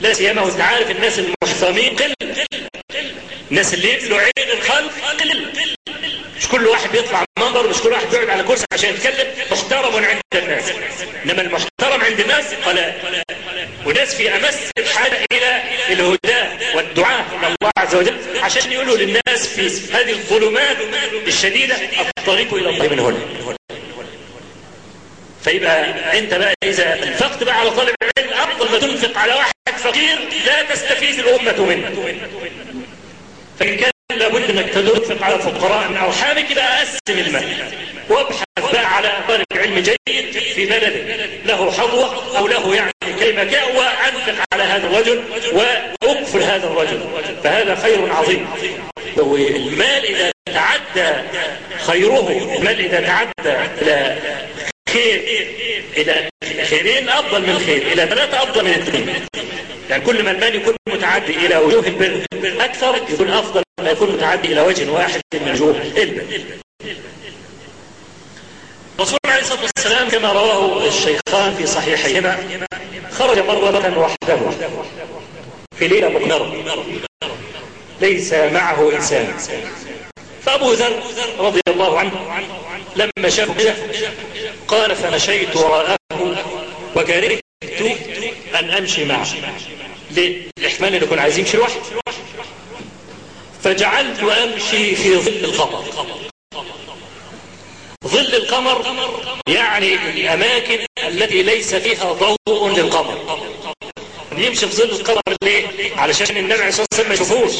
لا 0.00 0.12
سيما 0.12 0.42
وانت 0.42 0.60
عارف 0.60 0.90
الناس 0.90 1.18
المحترمين 1.18 1.96
قل. 1.96 2.14
الناس 3.50 3.74
اللي 3.74 3.94
يبلوا 3.94 4.18
عين 4.18 4.50
الخلق 4.52 4.92
قل. 5.20 5.52
مش 6.36 6.48
كل 6.48 6.66
واحد 6.66 6.90
بيطلع 6.92 7.24
منبر 7.38 7.68
مش 7.68 7.76
كل 7.80 7.88
واحد 7.88 8.06
بيقعد 8.10 8.28
على 8.28 8.42
كرسي 8.42 8.64
عشان 8.72 8.90
يتكلم. 8.94 9.26
محترم 9.52 10.04
عند 10.04 10.20
الناس. 10.34 10.64
إنما 11.24 11.42
المحترم 11.42 12.00
عند 12.00 12.20
الناس 12.20 12.54
قلاء 12.54 13.24
وناس 13.86 14.14
في 14.14 14.36
أمس 14.36 14.56
الحاجة 14.78 15.24
إلى 15.32 15.62
الهدى 15.90 16.64
والدعاء 16.74 17.26
إلى 17.38 17.46
الله 17.46 17.70
عز 17.78 17.94
وجل 17.94 18.16
عشان 18.42 18.72
يقولوا 18.72 18.96
للناس 18.96 19.46
في 19.46 19.92
هذه 19.92 20.10
الظلمات 20.12 20.76
الشديدة 21.26 21.76
الطريق 22.18 22.54
إلى 22.54 22.68
الله 22.68 22.88
من 22.88 22.98
هنا. 22.98 23.18
فيبقى 25.44 26.18
انت 26.18 26.34
بقى 26.34 26.54
إذا 26.64 26.94
انفقت 26.94 27.42
بقى 27.42 27.60
على 27.60 27.70
طالب 27.70 27.94
العلم 28.18 28.32
افضل 28.32 28.70
ما 28.72 28.78
تنفق 28.78 29.18
على 29.18 29.34
واحد 29.34 29.52
فقير 29.78 30.18
لا 30.46 30.62
تستفيد 30.62 31.18
الأمة 31.18 31.64
منه. 31.64 32.14
فإن 33.60 33.76
كان 33.76 33.90
لابد 34.16 34.50
إنك 34.50 34.68
تنفق 34.68 35.24
على 35.24 35.38
فقراء 35.38 36.02
أو 36.02 36.12
حامك 36.12 36.50
يبقى 36.50 36.80
قسم 36.80 37.18
المال. 37.18 37.44
وابحث 38.10 38.44
بقى 38.72 38.96
على 38.96 39.12
طالب 39.28 39.44
علم 39.56 39.74
جيد 39.78 40.38
في 40.54 40.66
بلده 40.66 41.16
له 41.44 41.70
حظوة 41.72 42.38
أو 42.38 42.46
له 42.48 42.74
يعني 42.74 42.92
كلمة 43.20 43.56
وأنفق 43.76 44.44
على 44.52 44.62
هذا 44.62 44.86
الرجل 44.86 45.24
واغفر 45.52 46.38
هذا 46.38 46.66
الرجل. 46.66 47.00
فهذا 47.44 47.74
خير 47.74 48.12
عظيم. 48.12 48.46
المال 49.18 50.04
إذا 50.04 50.32
تعدى 50.46 51.28
خيره 51.86 52.28
المال 52.56 52.80
إذا 52.80 53.00
تعدى 53.00 53.56
إلى 53.82 54.16
خير. 54.92 55.46
إلى 55.96 56.28
خيرين 56.64 57.08
أفضل 57.08 57.40
من 57.40 57.58
خير 57.58 57.92
إلى 57.92 58.06
ثلاثة 58.06 58.42
أفضل 58.42 58.64
من 58.64 58.70
اثنين. 58.70 59.26
يعني 59.90 60.04
كل 60.04 60.22
ما 60.22 60.30
المال 60.30 60.54
يكون 60.54 60.74
متعدي 60.88 61.32
إلى 61.46 61.56
وجوه 61.56 61.86
البر. 61.86 62.24
أكثر 62.60 63.00
يكون 63.10 63.30
أفضل 63.30 63.62
ما 63.80 63.90
يكون 63.90 64.10
متعدي 64.10 64.52
إلى 64.52 64.60
وجه 64.60 64.90
واحد 64.90 65.20
من 65.34 65.50
وجوه 65.50 65.70
البر. 65.96 66.24
الرسول 68.98 69.18
عليه 69.26 69.40
الصلاة 69.40 69.62
والسلام 69.62 70.08
كما 70.08 70.32
رواه 70.32 70.88
الشيخان 70.88 71.54
في 71.54 71.66
صحيحيهما 71.66 72.66
خرج 73.10 73.38
مرة 73.38 73.98
وحده 73.98 74.38
في 75.78 75.88
ليلة 75.88 76.08
مقمرة 76.08 76.84
ليس 78.00 78.32
معه 78.32 78.92
إنسان. 78.96 79.34
فأبو 80.42 80.72
ذر 80.72 81.02
رضي 81.38 81.60
الله 81.68 81.98
عنه 81.98 82.10
لما 82.96 83.28
شافه 83.28 83.74
قال 84.70 84.96
فمشيت 84.96 85.56
وراءه 85.56 85.98
وكرهت 86.96 87.40
أن 88.58 88.70
أمشي 88.70 89.04
معه. 89.04 89.26
للاحتمال 90.10 90.94
أن 90.94 91.02
يكون 91.02 91.18
عايز 91.18 91.38
يمشي 91.38 91.56
لوحده. 91.56 91.80
فجعلت 93.64 94.22
أمشي 94.22 94.96
في 94.96 95.16
ظل 95.16 95.44
القمر. 95.44 95.84
ظل 98.06 98.34
القمر 98.34 98.86
يعني 99.48 99.94
الأماكن 99.94 100.78
التي 101.06 101.42
ليس 101.42 101.74
فيها 101.74 102.12
ضوء 102.12 102.68
للقمر. 102.68 103.40
يمشي 104.36 104.66
في 104.68 104.76
ظل 104.76 104.90
القمر 104.90 105.22
ليه؟ 105.42 105.66
علشان 105.96 106.36
النبي 106.36 106.54
عليه 106.54 106.68
الصلاة 106.68 106.86
والسلام 106.92 107.08
ما 107.08 107.14
يشوفوش 107.14 107.52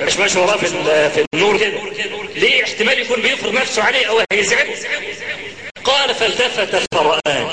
مش 0.00 0.16
ماشي 0.16 0.38
وراه 0.38 0.56
في, 0.56 0.66
في 1.10 1.24
النور 1.34 1.58
كده. 1.58 1.80
ليه؟ 2.34 2.64
احتمال 2.64 2.98
يكون 2.98 3.22
بيفرض 3.22 3.52
نفسه 3.54 3.82
عليه 3.82 4.06
أو 4.06 4.20
هيزعجه. 4.32 4.74
قال 5.84 6.14
فالتفت 6.14 6.86
فرآن 6.94 7.48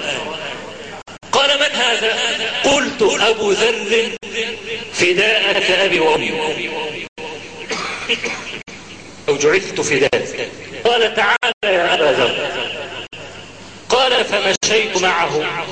قال 1.32 1.60
من 1.60 1.76
هذا؟ 1.76 2.18
قلت 2.64 3.22
أبو 3.22 3.52
ذر 3.52 4.12
فداءك 4.94 5.72
أبي 5.72 6.00
وأمي. 6.00 6.32
أو 9.30 9.38
جعلت 9.38 9.82
فداء 9.82 10.50
قال 10.84 11.16
تعالى 11.16 11.54
يا 11.66 11.94
أبا 11.94 12.12
ذر. 12.12 12.52
قال 13.90 14.26
فمشيت 14.26 14.98
معه. 14.98 15.66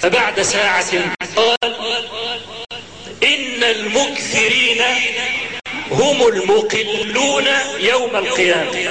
فبعد 0.00 0.42
ساعة 0.42 0.92
قال 1.36 1.74
إن 3.22 3.64
المكثرين 3.64 4.82
هم 5.90 6.28
المقلون 6.28 7.46
يوم 7.80 8.16
القيامة. 8.16 8.90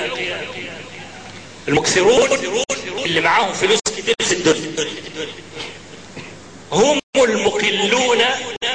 المكثرون 1.68 2.30
اللي 3.06 3.22
معاهم 3.22 3.54
فلوس 3.54 3.80
كتير 3.98 4.16
في 4.20 4.32
الدنيا. 4.32 4.88
هم 6.72 7.02
المقلون 7.18 8.22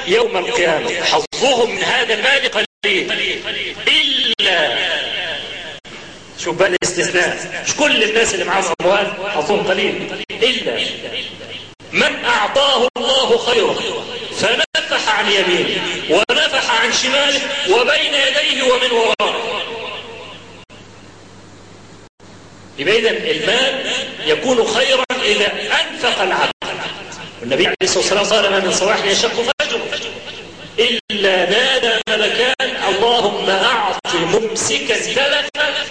يوم 0.07 0.37
القيامة. 0.37 1.03
حظهم 1.03 1.71
من 1.71 1.83
هذا 1.83 2.15
المال 2.15 2.51
قليل. 2.85 3.13
إلا 3.89 4.79
شوف 6.39 6.57
بقى 6.57 6.69
الاستثناء. 6.69 7.63
مش 7.67 7.77
كل 7.77 8.03
الناس 8.03 8.35
اللي 8.35 8.45
معاهم 8.45 8.75
أموال 8.81 9.31
حظهم 9.31 9.67
قليل. 9.67 10.25
إلا 10.31 10.81
من 11.93 12.25
أعطاه 12.25 12.89
الله 12.97 13.39
خيرا 13.39 13.75
فنفح 14.39 15.19
عن 15.19 15.31
يمينه 15.33 15.81
ونفح 16.11 16.71
عن 16.83 16.93
شماله 16.93 17.41
وبين 17.71 18.15
يديه 18.15 18.63
ومن 18.63 18.91
ورائه. 18.91 19.63
يبقى 22.79 22.99
إذن 22.99 23.17
المال 23.17 23.93
يكون 24.27 24.65
خيرا 24.67 25.05
إذا 25.25 25.53
أنفق 25.81 26.23
العبد 26.23 26.53
والنبي 27.41 27.67
عليه 27.67 27.77
الصلاة 27.83 27.99
والسلام 28.21 28.25
قال 28.43 28.51
ما 28.51 28.61
من 28.61 28.73
صباح 28.73 29.05
يشق 29.05 29.33
فجر 29.61 29.81
إلا 30.79 31.51
نادى 31.51 32.01
ملكان. 32.09 32.55
اللهم 32.89 33.51
أعط 33.51 34.15
ممسكا 34.15 34.97
تلفا 34.99 35.49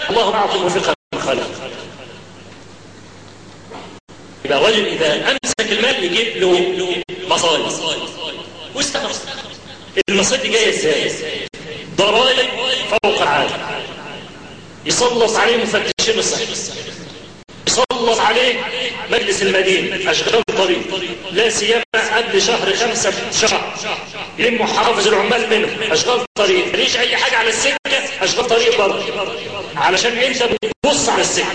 اللهم 0.09 0.33
أعط 0.33 0.55
منفقا 0.55 0.93
خلفا 1.15 1.69
يبقى 4.45 4.57
الرجل 4.59 4.85
إذا 4.87 5.13
أمسك 5.31 5.71
المال 5.71 6.03
يجيب 6.03 6.37
له 6.37 6.77
مصائب 7.29 7.61
واستغرب 8.75 9.11
المصائب 10.09 10.41
دي 10.41 10.49
جاية 10.49 10.69
إزاي؟ 10.75 11.47
ضرائب 11.97 12.47
فوق 12.89 13.21
العادة 13.21 13.55
يسلط 14.87 15.35
عليه 15.35 15.57
مفتشين 15.57 16.19
الصحة 16.19 16.41
يسلط 17.67 18.19
عليه 18.19 18.53
مجلس 19.11 19.41
المدينة 19.41 20.11
أشغال 20.11 20.43
طريق. 20.57 20.79
لا 21.31 21.49
سيما 21.49 21.83
قبل 22.15 22.41
شهر 22.41 22.73
خمسة 22.75 23.13
شهر. 23.41 23.73
يلموا 24.39 24.65
حافظ 24.65 25.07
العمال 25.07 25.49
منه 25.49 25.93
أشغال 25.93 26.25
طريق. 26.37 26.75
ليش 26.75 26.97
أي 26.97 27.17
حاجة 27.17 27.37
على 27.37 27.49
السكة 27.49 27.77
أشغال 28.21 28.47
طريق 28.47 28.77
برضه. 28.77 29.03
علشان 29.75 30.17
أنت 30.17 30.43
بتبص 30.43 31.09
على 31.09 31.21
السكة. 31.21 31.45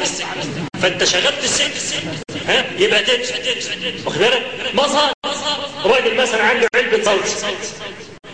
فأنت 0.83 1.05
شغلت 1.05 1.45
السكة. 1.45 2.03
ها؟ 2.49 2.65
يبقى 2.79 3.03
تدفع 3.03 3.35
واخد 4.07 4.19
بالك؟ 4.19 4.43
مظهر. 4.75 5.13
راجل 5.85 6.15
مثلا 6.15 6.43
عنده 6.43 6.69
علبة 6.75 7.05
صلصة 7.05 7.47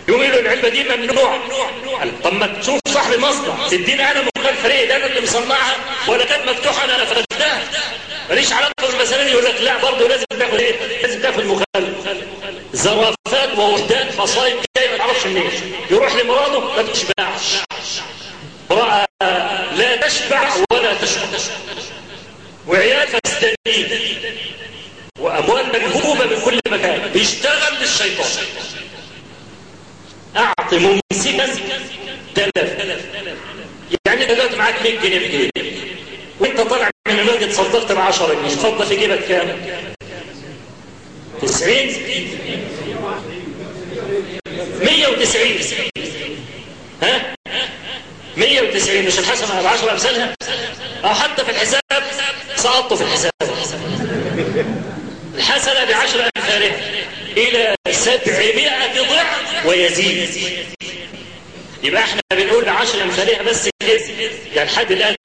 يقوم 0.07 0.21
يقول 0.21 0.33
له 0.33 0.39
العلبة 0.39 0.69
دي 0.69 0.83
ممنوع 0.83 1.39
طب 2.23 2.33
ما 2.33 2.47
تشوف 2.61 2.79
صاحب 2.87 3.13
المصنع 3.13 3.67
تديني 3.67 4.11
أنا 4.11 4.23
مخالفه 4.37 4.67
ليه 4.67 4.85
ده 4.87 4.95
أنا 4.95 5.05
اللي 5.05 5.21
مصنعها. 5.21 5.75
ولا 6.07 6.25
كانت 6.25 6.49
مفتوحة 6.49 6.85
أنا 6.85 6.93
قفلتها 7.01 7.61
ماليش 8.29 8.53
علاقة 8.53 8.73
بالمسألة 8.87 9.23
دي 9.23 9.31
يقول 9.31 9.45
لك 9.45 9.55
لا 9.61 9.77
برضه 9.77 10.07
لازم 10.07 10.25
تاخد 10.39 10.53
إيه؟ 10.59 10.75
لازم 11.01 11.21
تاخد 11.21 11.43
مخالفه 11.45 12.15
زرافات 12.73 13.57
ووحدات 13.57 14.17
مصايب 14.19 14.55
جاية 14.77 14.91
ما 14.91 14.97
تعرفش 14.97 15.25
منين. 15.25 15.51
يروح 15.91 16.15
لمراته 16.15 16.59
ما 16.59 16.81
بتشبعش 16.81 17.55
امرأة 18.71 19.07
لا 19.77 19.95
تشبع 20.07 20.49
ولا 20.71 20.93
تشبع. 20.93 21.39
وعيال 22.67 23.07
فستانين 23.07 23.87
وأموال 25.19 25.65
مجهوبه 25.67 26.25
من 26.25 26.41
كل 26.45 26.59
مكان. 26.71 27.09
بيشتغل 27.13 27.73
للشيطان 27.81 28.27
أعط 30.37 30.73
ممسكا 30.73 31.47
تلف 32.35 32.79
يعني 34.05 34.23
انت 34.23 34.31
دلوقتي 34.31 34.55
معاك 34.55 34.81
100 34.83 34.99
جنيه 34.99 35.19
في 35.19 35.27
جيبك 35.27 35.51
وأنت 36.39 36.61
طالع 36.61 36.89
من 37.07 37.19
النادي 37.19 37.45
تصدقت 37.45 37.91
ب 37.91 37.97
10 37.99 38.33
جنيه. 38.33 38.49
تفضل 38.49 38.85
في 38.85 38.95
جيبك 38.95 39.19
كام؟ 39.27 39.61
90 41.41 41.87
190 44.81 45.89
ها؟ 47.03 47.33
190 48.37 49.05
مش 49.05 49.19
الحسنة 49.19 49.61
ب 49.61 49.65
10 49.65 49.91
أمثالها؟ 49.91 50.35
أو 51.03 51.09
حتى 51.13 51.45
في 51.45 51.51
الحساب 51.51 51.81
سقطوا 52.55 52.97
في 52.97 53.03
الحساب. 53.03 53.31
الحسنة 55.35 55.85
ب 55.85 55.91
10 55.91 56.29
أمثالها 56.37 56.75
إلى 57.37 57.75
700 57.91 58.69
ضعف. 59.01 59.18
ويزيد. 59.65 60.29
يبقى 61.83 62.01
إحنا 62.03 62.21
بنقول 62.33 62.69
10 62.69 63.03
امثالها 63.03 63.43
بس 63.43 63.69
كده. 63.79 63.99
يعني 64.55 64.69
لحد 64.69 64.91
الآن. 64.91 65.15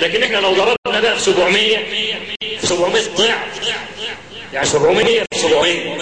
لكن 0.00 0.22
إحنا 0.22 0.36
لو 0.36 0.52
ضربنا 0.52 1.00
بقى 1.00 1.16
في 1.16 1.22
700 1.22 1.76
في 2.60 2.66
700 2.66 3.02
ضعف. 3.16 3.68
يعني 4.52 4.66
700 4.66 5.20
في 5.32 5.38
700 5.38 5.96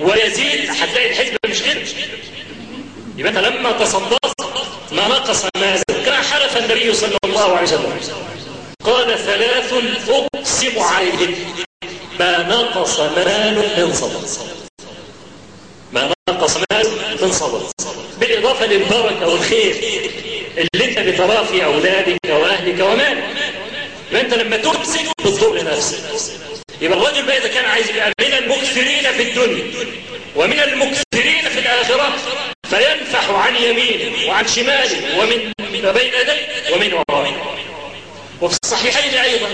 ويزيد 0.00 0.70
هتلاقي 0.70 1.10
الحسبه 1.10 1.36
مش 1.48 1.62
كده. 1.62 1.80
يبقى 3.16 3.30
أنت 3.32 3.38
لما 3.38 3.72
تصدقت 3.72 4.40
ما 4.92 5.08
نقص 5.08 5.44
ماله 5.56 5.82
كما 6.06 6.16
حلف 6.22 6.56
النبي 6.56 6.94
صلى 6.94 7.16
الله 7.24 7.56
عليه 7.56 7.62
وسلم. 7.66 8.00
قال 8.84 9.18
ثلاث 9.18 9.72
أقسم 10.08 10.78
عليهن 10.78 11.34
ما 12.20 12.42
نقص 12.48 13.00
مال 13.00 13.54
من 13.78 13.92
صدق 13.94 14.61
ما 15.92 16.12
نقص 16.30 16.56
مال 16.56 16.86
من 17.22 17.32
صدق 17.32 17.70
بالإضافة 18.20 18.66
للبركة 18.66 19.28
والخير 19.28 19.76
اللي 20.58 20.84
انت 20.84 20.98
بتراه 20.98 21.44
في 21.44 21.64
أولادك 21.64 22.18
وأهلك 22.28 22.80
ومالك. 22.80 23.24
فأنت 24.12 24.34
لما 24.34 24.56
تمسك 24.56 25.00
بتضر 25.18 25.64
نفسك. 25.64 25.98
يبقى 26.80 26.98
الرجل 26.98 27.26
بقى 27.26 27.38
إذا 27.38 27.48
كان 27.48 27.64
عايز 27.64 27.90
يبقى 27.90 28.12
من 28.20 28.26
المكثرين 28.38 29.12
في 29.12 29.22
الدنيا 29.22 29.64
ومن 30.36 30.60
المكثرين 30.60 31.48
في 31.48 31.58
الآخرة 31.58 32.12
فينفح 32.70 33.30
عن 33.30 33.56
يمينه 33.56 34.28
وعن 34.28 34.48
شماله 34.48 35.18
ومن 35.20 35.52
بين 35.72 36.12
يديه 36.20 36.74
ومن 36.74 36.92
ورائه 36.92 37.56
وفي 38.40 38.58
الصحيحين 38.64 39.14
أيضا 39.18 39.48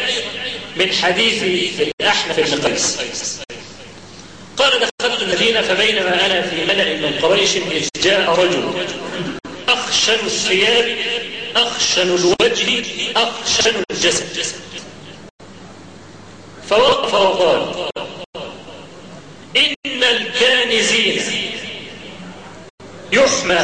من 0.77 0.93
حديث 0.93 1.43
الأحنف 2.01 2.41
بن 2.55 2.71
قيس. 2.73 2.99
قال 4.59 4.73
دخلت 4.81 5.23
المدينة 5.23 5.63
فبينما 5.63 6.27
أنا 6.27 6.43
في 6.43 6.65
ملأ 6.65 6.97
من 6.97 7.19
قريش 7.23 7.57
إذ 7.57 7.89
جاء 8.03 8.31
رجل. 8.31 8.87
أخشن 9.69 10.27
الثياب 10.27 10.97
أخشن 11.57 12.15
الوجه 12.15 12.85
أخشن 13.17 13.83
الجسد. 13.91 14.47
فوقف 16.71 17.15
وقال 17.15 17.89
إن 19.57 20.05
الكانزين 20.05 21.23
يحمى 23.13 23.61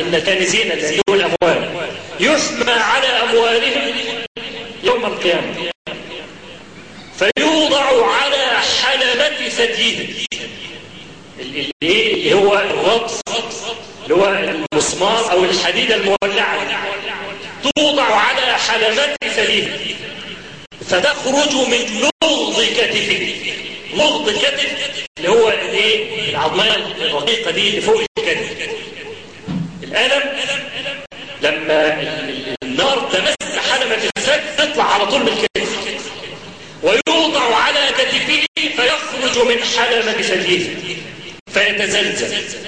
إن 0.00 0.14
الكانزين 0.14 0.72
عندهم 0.72 1.00
الأموال. 1.08 1.88
يحمى 2.20 2.72
على 2.72 3.06
أموالهم 3.06 3.94
يوم 4.84 5.06
القيامة. 5.06 5.70
فيوضع 7.20 8.06
على 8.06 8.58
حلبة 8.82 9.48
ثديهم 9.48 10.08
اللي 11.82 12.34
هو 12.34 12.58
الربط 12.58 13.10
اللي 14.04 14.14
هو 14.14 14.26
المسمار 14.28 15.32
أو 15.32 15.44
الحديدة 15.44 15.94
المولعة 15.94 16.58
توضع 17.76 18.02
على 18.02 18.58
حلبة 18.58 19.16
ثديهم 19.36 19.70
فتخرج 20.88 21.54
من 21.54 22.08
لغض 22.22 22.62
كتفه 22.62 23.34
لغض 23.94 24.28
الكتف 24.28 24.70
اللي 25.18 25.28
هو 25.28 25.48
الايه 25.48 26.30
العظميه 26.30 26.76
الرقيقة 26.76 27.50
دي 27.50 27.68
اللي 27.68 27.80
فوق 27.80 28.02
الكتف 28.18 28.68
الالم 29.82 30.22
لما 31.42 32.00
النار 32.62 33.08
تمس 33.12 33.58
حلبة 33.70 33.98
الثدي 34.16 34.42
تطلع 34.58 34.84
على 34.84 35.06
طول 35.06 35.20
من 35.20 35.28
الكتف 35.28 35.70
ويوضع 36.82 37.54
على 37.54 37.80
كتفه 37.98 38.42
فيخرج 38.56 39.46
من 39.46 39.62
ثديه 40.58 40.96
فيتزلزل. 41.52 42.60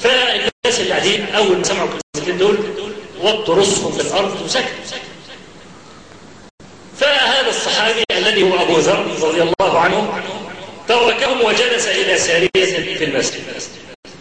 فالناس 0.00 0.80
اللي 0.80 0.90
قاعدين 0.90 1.26
أول 1.34 1.56
ما 1.56 1.64
سمعوا 1.64 1.88
الكلمتين 1.88 2.38
دول 2.38 2.58
وطوا 3.20 3.54
رؤوسهم 3.54 3.92
في 3.92 4.00
الأرض 4.00 4.42
وسكتوا. 4.44 4.98
فهذا 7.00 7.48
الصحابي 7.48 8.04
الذي 8.12 8.42
هو 8.42 8.62
أبو 8.62 8.78
ذر 8.78 9.06
رضي 9.22 9.42
الله 9.42 9.78
عنه 9.78 10.22
تركهم 10.88 11.44
وجلس 11.44 11.86
إلى 11.86 12.18
سارية 12.18 12.96
في 12.98 13.04
المسجد. 13.04 13.40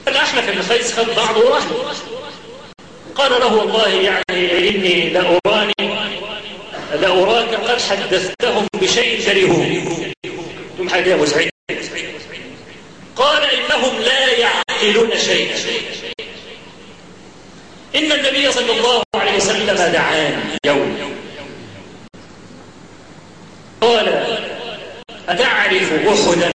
الاحنف 0.07 0.49
بن 0.49 0.73
قيس 0.73 0.93
خد 0.93 1.05
بعضه 1.15 1.45
وراح 1.45 1.63
قال 3.15 3.31
له 3.31 3.55
والله 3.55 3.87
يعني 3.89 4.69
إني 4.69 5.09
لأراني 5.09 5.73
لأراك 7.01 7.55
قد 7.55 7.81
حدثتهم 7.81 8.67
بشيء 8.81 9.25
كرهوه 9.25 9.81
حاجة 10.89 11.15
مزعجة. 11.15 11.49
قال 13.15 13.43
إنهم 13.43 13.99
لا 13.99 14.27
يعقلون 14.27 15.17
شيئا. 15.17 15.55
إن 17.95 18.11
النبي 18.11 18.51
صلى 18.51 18.71
الله 18.71 19.03
عليه 19.15 19.35
وسلم 19.35 19.65
دعاني 19.65 20.59
يوم. 20.65 21.17
قال 23.81 24.07
أتعرف 25.29 25.93
أحدا؟ 25.93 26.51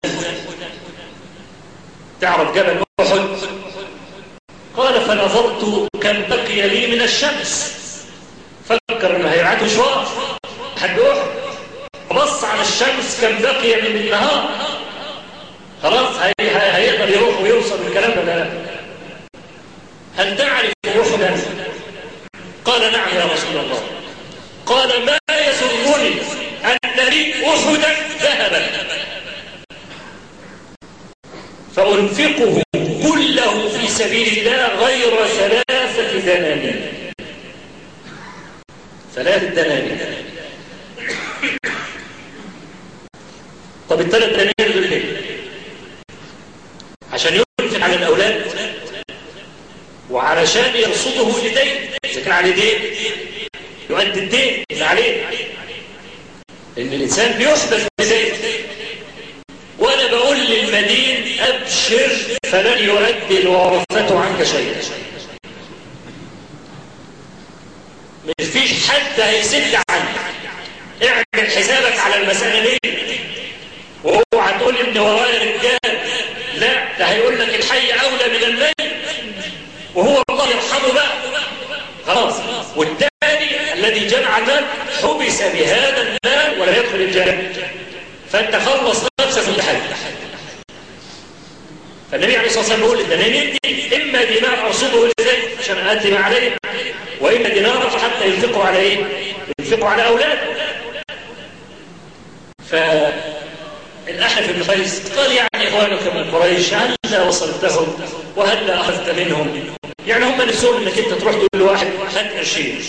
تعرف 2.20 2.56
جبل 2.56 2.82
أحد؟ 3.00 3.28
قال 4.76 5.00
فنظرت 5.00 5.88
كم 6.02 6.22
بقي 6.28 6.68
لي 6.68 6.86
من 6.86 7.02
الشمس. 7.02 7.72
فكر 8.68 9.16
انه 9.16 9.28
هيبعته 9.28 9.64
مشوار 9.64 10.08
حد 10.80 10.98
أحد؟ 10.98 11.41
على 12.52 12.62
الشمس 12.62 13.20
كم 13.20 13.42
بقي 13.42 13.82
من 13.82 13.96
النهار. 13.96 14.50
خلاص 15.82 16.16
هي 16.16 16.32
هي 16.40 16.76
هيقدر 16.76 17.14
يروح 17.14 17.40
ويوصل 17.40 17.78
الكلام 17.86 18.26
ده 18.26 18.46
هل 20.16 20.36
تعرف 20.36 20.72
أحدا 20.86 21.36
قال 22.64 22.92
نعم 22.92 23.08
يا 23.16 23.24
رسول 23.24 23.56
الله. 23.56 23.82
قال 24.66 25.04
ما 25.06 25.18
يسرني 25.30 26.20
أن 26.64 27.08
لي 27.10 27.34
أحدا 27.44 27.92
ذهبا. 28.22 28.66
فأنفقه 31.76 32.62
كله 33.02 33.68
في 33.68 33.88
سبيل 33.88 34.38
الله 34.38 34.66
غير 34.86 35.26
ثلاثة 35.26 36.18
دنانير. 36.18 36.92
ثلاثة 39.14 39.46
دنانير 39.46 39.98
طب 43.90 44.00
الثلاث 44.00 44.30
دنانير 44.30 44.74
دول 44.74 44.90
ليه؟ 44.90 45.02
عشان 47.12 47.32
ينفق 47.60 47.84
على 47.84 47.94
الأولاد 47.94 48.44
وعلشان 50.10 50.76
يرصده 50.76 51.38
لدين 51.48 51.90
إذا 52.04 52.20
كان 52.20 52.32
عليه 52.32 52.54
دين 52.54 52.78
يؤدي 53.90 54.20
الدين 54.20 54.64
اللي 54.72 54.84
عليه 54.84 55.26
إن 56.78 56.92
الإنسان 57.18 57.38
بيحبس 57.38 57.86
بدين 58.00 58.32
وأنا 59.78 60.06
بقول 60.06 60.36
للمدين 60.36 61.40
أبشر 61.40 62.10
فلن 62.52 62.84
يؤدي 62.84 63.38
الورثة 63.40 64.20
عنك 64.20 64.42
شيئا. 64.42 64.80
مفيش 68.40 68.90
حد 68.90 69.20
هيسد 69.20 69.74
عنك 69.74 70.16
اعمل 71.02 71.50
حسابك 71.50 71.98
على 71.98 72.16
المسألة 72.16 72.78
دي. 72.82 72.94
واوعى 74.04 74.58
تقول 74.58 74.76
إن 74.76 74.98
ورايا 74.98 75.38
رجال 75.38 75.98
لا 76.54 76.98
ده 76.98 77.04
هيقول 77.04 77.38
لك 77.40 77.54
الحي 77.54 77.92
أولى 77.92 78.38
من 78.38 78.44
الميت. 78.44 78.92
وهو 79.94 80.22
الله 80.30 80.48
يرحمه 80.48 80.92
بقى. 80.92 81.12
خلاص. 82.06 82.34
والثاني 82.76 83.72
الذي 83.72 84.06
جمع 84.06 84.38
المال 84.38 84.64
حبس 85.02 85.42
بهذا 85.42 86.02
المال. 86.02 86.31
ولا 86.62 86.78
يدخل 86.78 86.96
الجنة. 87.00 87.52
فأنت 88.32 88.56
خلص 88.56 89.04
نفسك 89.20 89.48
من 89.48 89.62
حد 89.62 89.76
فالنبي 92.12 92.36
عليه 92.36 92.46
الصلاة 92.46 92.60
والسلام 92.62 92.80
بيقول 92.80 93.00
الدنانير 93.00 93.56
دي 93.64 93.96
إما 93.96 94.24
دينار 94.24 94.66
ارصده 94.66 94.98
لزيد 95.20 95.58
عشان 95.60 95.78
ادي 95.78 96.10
ما 96.10 96.18
عليه 96.18 96.56
وإما 97.20 97.48
دينار 97.48 97.90
حتى 97.90 98.26
ينفقوا 98.26 98.64
على 98.64 98.78
إيه؟ 98.78 98.98
ينفقوا 99.60 99.88
على 99.88 100.06
اولاده 100.06 100.40
فالأحنف 102.70 104.50
بن 104.50 104.62
قيس 104.62 105.18
قال 105.18 105.32
يعني 105.32 105.68
إخوانك 105.68 106.14
من 106.14 106.30
قريش 106.30 106.74
هل 106.74 106.96
وصلتهم 107.28 108.00
وهل 108.36 108.70
أخذت 108.70 109.10
منهم؟ 109.18 109.74
يعني 110.06 110.24
هم 110.24 110.42
نفسهم 110.42 110.82
إنك 110.82 110.98
أنت 110.98 111.08
تروح 111.08 111.34
تقول 111.34 111.48
لواحد 111.54 111.86
هات 112.14 112.32
قرشين 112.32 112.84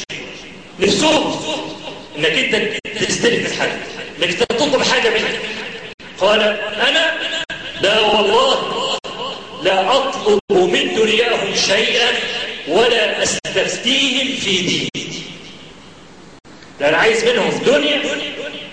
نفسهم. 0.80 1.36
إنك 2.17 2.54
أنت 2.56 2.78
تستلف 3.04 3.52
الحاجة 3.54 3.78
إنك 4.23 4.34
تطلب 4.34 4.84
حاجة 4.84 5.10
منك 5.10 5.39
قال 6.17 6.41
أنا؟ 6.41 7.13
لا 7.82 7.99
والله 7.99 8.97
لا 9.63 9.95
أطلب 9.97 10.39
من 10.52 10.95
دنياهم 10.95 11.56
شيئا 11.56 12.12
ولا 12.67 13.23
أستفتيهم 13.23 14.36
في 14.36 14.58
ديني. 14.58 14.89
لا 16.80 16.89
أنا 16.89 16.97
عايز 16.97 17.23
منهم 17.26 17.62
دنيا 17.65 18.02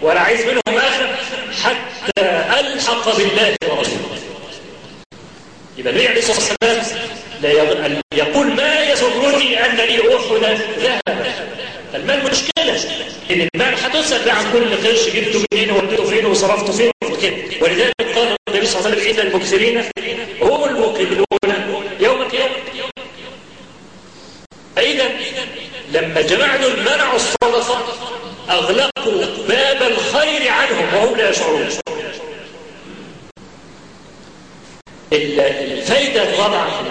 ولا 0.03 0.21
عايز 0.21 0.41
منهم 0.47 0.79
آخرة 0.79 1.17
حتى 1.65 2.21
ألحق 2.61 3.17
بالله 3.17 3.57
ورسوله 3.69 4.19
يبقى 5.79 5.93
النبي 5.93 6.09
عليه 6.09 6.19
الصلاه 6.19 6.37
والسلام 6.37 7.01
لا 7.43 7.51
يقول 8.15 8.47
ما 8.47 8.81
يسرني 8.81 9.65
ان 9.67 9.77
لي 9.77 10.17
احدا 10.17 10.55
ذهبا 10.79 11.33
المال 11.95 12.23
إن 13.31 13.49
المال 13.55 13.75
هتسال 13.85 14.25
بقى 14.25 14.37
عن 14.39 14.53
كل 14.53 14.89
قرش 14.89 15.09
جبته 15.09 15.45
منين 15.55 15.71
ووديته 15.71 16.05
فين 16.05 16.27
وصرفته 16.27 16.73
فين 16.73 16.91
وكده. 17.05 17.35
ولذلك 17.61 17.95
قال 18.15 18.37
النبي 18.49 18.67
صلى 18.67 18.79
الله 18.81 18.91
عليه 18.91 19.01
وسلم 19.11 19.21
إن 19.21 19.27
المكسرين 19.27 19.77
هم 20.43 20.65
المقبلون 20.65 21.27
يوم 22.01 22.23
القيامه 22.23 22.55
فاذا 24.77 25.11
لما 25.93 26.21
جماعة 26.21 26.63
دول 26.63 26.81
منعوا 26.81 27.17
الصدقه 27.17 27.85
اغلقوا 28.51 29.25
باب 29.49 29.83
الخير 29.83 30.49
عنهم 30.51 30.95
وهم 30.95 31.17
لا 31.17 31.31
يشعرون 31.31 31.69
الفايده 35.13 36.23
الرابعه 36.23 36.83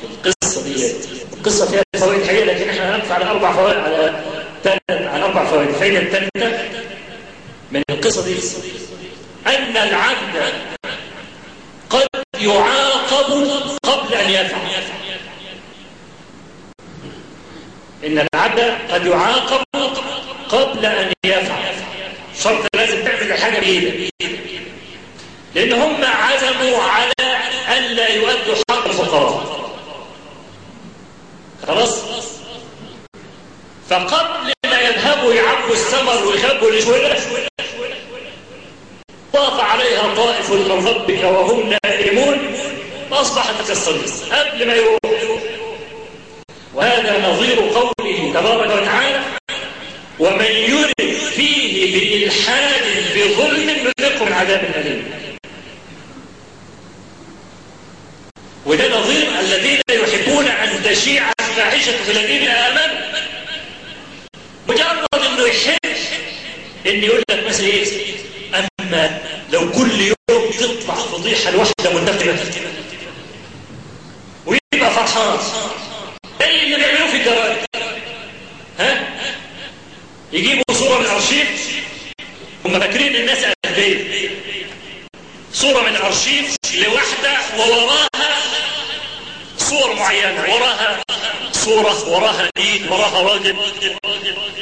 في 0.00 0.06
القصة 0.28 0.62
دي 0.62 0.92
القصة 1.32 1.66
فيها 1.70 1.82
فوائد 2.00 2.24
حقيقيه 2.26 2.44
لكن 2.44 2.68
إحنا 2.68 2.96
هنقف 2.96 3.12
على 3.12 3.24
أربع 3.24 3.52
فوائد 3.52 3.78
على 3.78 4.24
ثلاث 4.64 4.80
على 4.90 5.24
أربع 5.24 5.44
فوائد 5.44 5.68
الفائده 5.68 5.98
الثالثه 5.98 6.68
من 7.72 7.82
القصة 7.90 8.24
دي 8.24 8.34
ان 9.46 9.76
العبد 9.76 10.52
قد 11.90 12.06
يعاقب 12.40 13.50
قبل 13.84 14.14
ان 14.14 14.30
يفعل 14.30 14.60
ان 18.06 18.26
العبد 18.34 18.60
قد 18.90 19.06
يعاقب 19.06 19.64
قبل 20.48 20.86
أن 20.86 21.12
يفعل. 21.26 21.74
شرط 22.42 22.66
لازم 22.76 23.04
تعمل 23.04 23.32
الحاجة 23.32 23.60
بإيدك. 23.60 24.12
لأن 25.54 25.72
هم 25.72 26.04
عزموا 26.04 26.82
على 26.82 27.12
الا 27.78 28.08
يؤدوا 28.08 28.54
حق 28.70 28.86
الفقراء. 28.86 29.62
خلاص؟ 31.66 31.98
فقبل 33.90 34.52
ما 34.66 34.80
يذهبوا 34.80 35.32
يعبوا 35.32 35.72
الثمر 35.72 36.26
ويخبوا 36.26 36.70
الشوله 36.70 37.16
طاف 39.32 39.60
عليها 39.60 40.14
طائف 40.16 40.50
من 40.50 40.86
ربك 40.86 41.24
وهم 41.24 41.74
نائمون 41.84 42.38
فأصبحت 43.10 43.54
كالصديق 43.68 44.34
قبل 44.34 44.66
ما 44.66 44.74
يروح 44.74 44.98
وهذا 46.74 47.28
نظير 47.28 47.58
قوله 47.60 48.01
تبارك 48.34 48.70
وتعالى 48.82 49.20
ومن 50.18 50.44
يرد 50.44 51.16
فيه 51.36 51.92
بإلحاد 51.92 52.82
بظلم 53.14 53.70
نذقه 53.70 54.24
من 54.24 54.32
عذاب 54.32 54.64
أليم. 54.76 55.10
وده 58.66 58.98
نظير 59.00 59.28
الذين 59.40 59.80
يحبون 59.90 60.46
أن 60.46 60.82
تشيع 60.84 61.32
الفاحشة 61.40 62.04
في 62.04 62.12
الذين 62.12 62.48
آمنوا. 62.48 63.00
مجرد 64.68 65.06
إنه 65.14 65.46
يحب 65.46 65.96
إن 66.86 67.04
يقول 67.04 67.22
لك 67.30 67.46
مثلا 67.48 67.66
إيه؟ 67.66 67.86
أما 68.80 69.18
لو 69.52 69.70
كل 69.70 70.00
يوم 70.00 70.50
تطلع 70.50 70.94
فضيحة 70.94 71.50
لواحده 71.50 71.90
منتقمه 72.00 72.38
ويبقى 74.46 74.90
فرحان. 74.90 75.38
زي 76.40 76.64
اللي 76.64 76.76
بيعملوه 76.76 77.08
في 77.10 77.16
الجرائد. 77.16 77.61
ها؟ 78.78 79.08
يجيبوا 80.32 80.62
صورة 80.72 80.98
من 80.98 81.04
الأرشيف؟ 81.04 81.72
هم 82.64 82.80
فاكرين 82.80 83.16
الناس 83.16 83.38
اغبياء 83.66 84.30
صورة 85.52 85.80
من 85.82 85.88
الأرشيف 85.96 86.56
لواحده 86.74 87.38
ووراها 87.58 88.08
صور 89.72 89.94
معينة 89.94 90.54
وراها 90.54 91.02
صورة 91.52 92.08
وراها 92.08 92.50
ايد 92.56 92.92
وراها 92.92 93.22
راجل. 93.22 93.56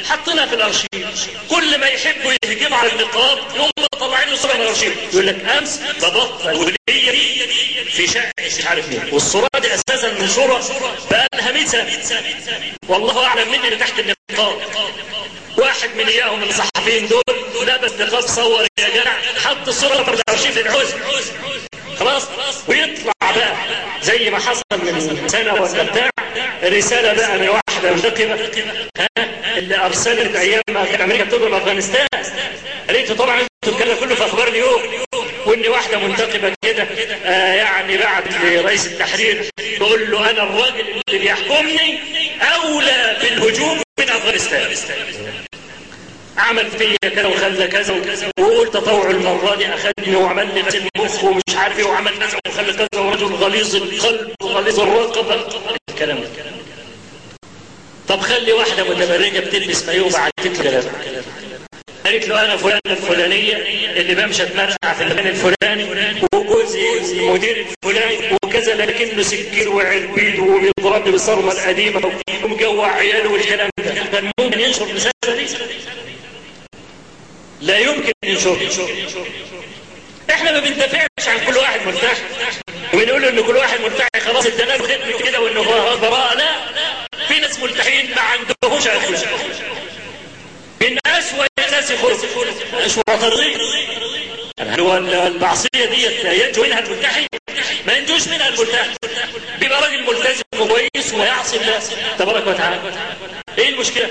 حطنا 0.09 0.45
في 0.45 0.55
الأرشيف. 0.55 1.29
كل 1.49 1.77
ما 1.79 1.87
يحبوا 1.87 2.31
يهجموا 2.45 2.77
على 2.77 2.91
النقاب 2.91 3.37
يقوم 3.55 3.71
طلعين 3.99 4.29
له 4.29 4.35
صورة 4.35 4.53
من 4.53 4.61
الأرشيف 4.61 4.93
يقول 5.13 5.27
لك 5.27 5.45
أمس 5.57 5.79
ببطل 6.01 6.53
ولية 6.55 7.47
في 7.85 8.07
شقة 8.07 8.31
مش 8.59 8.65
عارف 8.65 8.89
مين. 8.89 9.09
والصورة 9.13 9.49
دي 9.61 9.67
أساسا 9.73 10.13
من 10.19 10.27
صورة 10.27 10.63
بقى 11.11 11.27
لها 11.35 11.51
100 11.51 11.65
سنة. 11.65 12.23
والله 12.87 13.25
أعلم 13.25 13.51
مين 13.51 13.65
اللي 13.65 13.75
تحت 13.75 13.93
النقاب. 13.99 14.61
واحد 15.57 15.89
من 15.97 16.07
إياهم 16.07 16.43
الصحفيين 16.43 17.07
دول 17.07 17.67
لابس 17.67 17.91
نقاب 17.99 18.21
صور 18.21 18.65
يا 18.79 18.89
جدع 18.89 19.11
حط 19.43 19.67
الصورة 19.67 20.03
في 20.03 20.11
الارشيف 20.13 20.57
للعوز 20.57 20.87
خلاص؟ 21.99 22.23
ويطلع 22.67 23.11
بقى 23.21 23.55
زي 24.01 24.29
ما 24.29 24.39
حصل 24.39 24.61
من 24.73 25.27
سنة 25.27 25.53
ولا 25.53 25.83
بتاع 25.83 26.09
رسالة 26.63 27.13
بقى 27.13 27.37
من 27.39 27.49
واحدة 27.49 27.91
منتقبة 27.93 28.49
ها 28.97 29.07
اللي 29.57 29.85
أرسلت 29.85 30.35
أيام 30.35 30.61
ما 30.69 30.85
كان 30.85 31.01
أمريكا 31.01 31.23
بتضرب 31.23 31.53
أفغانستان. 31.53 32.07
قالت 32.87 33.11
طبعا 33.11 33.41
أنتوا 33.41 33.79
الكلام 33.79 33.97
كله 33.99 34.15
في 34.15 34.25
أخبار 34.25 34.47
اليوم 34.47 34.81
وإن 35.45 35.67
واحدة 35.67 35.97
منتقبة 35.99 36.53
كده 36.65 36.87
آه 37.25 37.53
يعني 37.53 37.97
بعد 37.97 38.23
لرئيس 38.43 38.85
التحرير 38.87 39.49
تقول 39.77 40.11
له 40.11 40.29
أنا 40.29 40.43
الراجل 40.43 40.79
اللي 41.07 41.19
بيحكمني 41.19 41.99
أولى 42.41 43.17
بالهجوم 43.21 43.81
من 44.01 44.09
أفغانستان. 44.09 44.71
عمل 46.37 46.71
فيا 46.71 47.09
كذا 47.09 47.27
وخلى 47.27 47.67
كذا 47.67 47.93
وكذا 47.93 48.31
وقول 48.39 48.71
تطوع 48.71 49.09
المرة 49.09 49.55
دي 49.55 49.65
أخذني 49.67 50.15
وعمل 50.15 50.55
لي 50.55 50.61
غسيل 50.61 50.89
مخ 50.97 51.23
ومش 51.23 51.55
عارف 51.55 51.79
إيه 51.79 51.85
وعمل 51.85 52.11
كذا 52.19 52.39
وخلى 52.47 52.73
كذا 52.73 53.01
ورجل 53.01 53.25
غليظ 53.25 53.75
القلب 53.75 54.31
وغليظ 54.43 54.79
الرقبة. 54.79 55.35
الكلام 55.89 56.17
ده. 56.19 56.27
طب 58.07 58.19
خلي 58.19 58.51
واحدة 58.51 58.83
متبرجه 58.83 59.39
بتلبس 59.39 59.85
مايو 59.85 60.09
بعتت 60.09 60.45
لي 60.45 60.63
كلام 60.63 60.83
قالت 62.05 62.27
له 62.27 62.45
أنا 62.45 62.57
فلانه 62.57 62.79
الفلانية 62.85 63.55
اللي 64.01 64.15
بمشي 64.15 64.43
اتمرقع 64.43 64.93
في 64.93 65.03
المكان 65.03 65.27
الفلاني 65.27 65.83
وجوزي 66.33 67.19
المدير 67.19 67.65
الفلاني 67.91 68.37
وكذا 68.43 68.75
لكنه 68.75 69.23
سكين 69.23 69.67
وعربيد 69.67 70.39
وبيضربني 70.39 71.11
بالصرمه 71.11 71.51
القديمه 71.51 72.11
ومجوع 72.43 72.91
عياله 72.91 73.29
والكلام 73.29 73.69
ده 73.77 73.93
كان 74.11 74.31
ممكن 74.39 74.59
ينشر 74.59 74.83
الرساله 74.85 75.35
دي 75.35 75.45
لا 77.61 77.77
يمكن 77.77 78.11
ينشر. 78.25 78.57
إحنا 80.29 80.51
ما 80.51 80.59
بندافعش 80.59 81.27
عن 81.27 81.45
كل 81.45 81.57
واحد 81.57 81.79
مرتاح. 81.85 82.17
وبنقول 82.93 83.25
إن 83.25 83.43
كل 83.43 83.57
واحد 83.57 83.81
مرتاح 83.81 84.07
خلاص 84.19 84.45
له 84.45 84.77
ختم 84.77 85.25
كده 85.25 85.41
وانه 85.41 85.59
هو 85.59 85.97
براء 85.97 86.37
لا. 86.37 86.51
في 87.27 87.39
ناس 87.39 87.59
ملتحين 87.59 88.09
ما 88.15 88.21
عندهمش 88.21 88.87
اخلاق 88.87 89.25
من 90.81 90.97
اسوء 91.05 91.45
الناس 91.67 91.91
خلق. 91.91 92.17
مش 92.85 92.91
معترضين 93.07 93.57
هو 94.79 94.97
المعصية 94.97 95.85
ديت 95.85 96.25
ينجو 96.25 96.63
منها 96.63 96.79
الملتحي 96.79 97.27
ما 97.87 97.93
ينجوش 97.93 98.27
منها 98.27 98.47
الملتحي 98.47 98.89
بيبقى 99.59 99.81
راجل 99.81 100.03
ملتزم 100.03 100.43
وكويس 100.59 101.13
ويعصي 101.13 101.57
الله 101.57 101.79
تبارك 102.19 102.47
وتعالى. 102.47 102.81
إيه 103.57 103.69
المشكلة؟ 103.69 104.09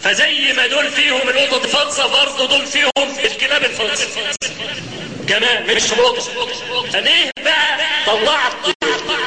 فزي 0.00 0.52
ما 0.52 0.66
دول 0.66 0.88
فيهم 0.90 1.28
القطط 1.28 1.66
فاضصه 1.66 2.06
برضه 2.06 2.46
دول 2.46 2.66
فيهم 2.66 2.90
الكلاب 3.24 3.64
الفاضصه 3.64 4.06
كمان 5.28 5.74
مش 5.76 5.82
شروط 5.82 6.18
فليه 6.92 7.30
بقى 7.44 7.78
طلعت 8.06 8.52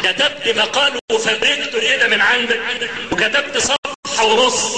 كتبت 0.03 0.57
مقال 0.57 0.99
وفبركته 1.11 1.79
كده 1.81 2.07
من 2.07 2.21
عندك 2.21 2.59
وكتبت 3.11 3.57
صفحة 3.57 4.25
ونص 4.25 4.75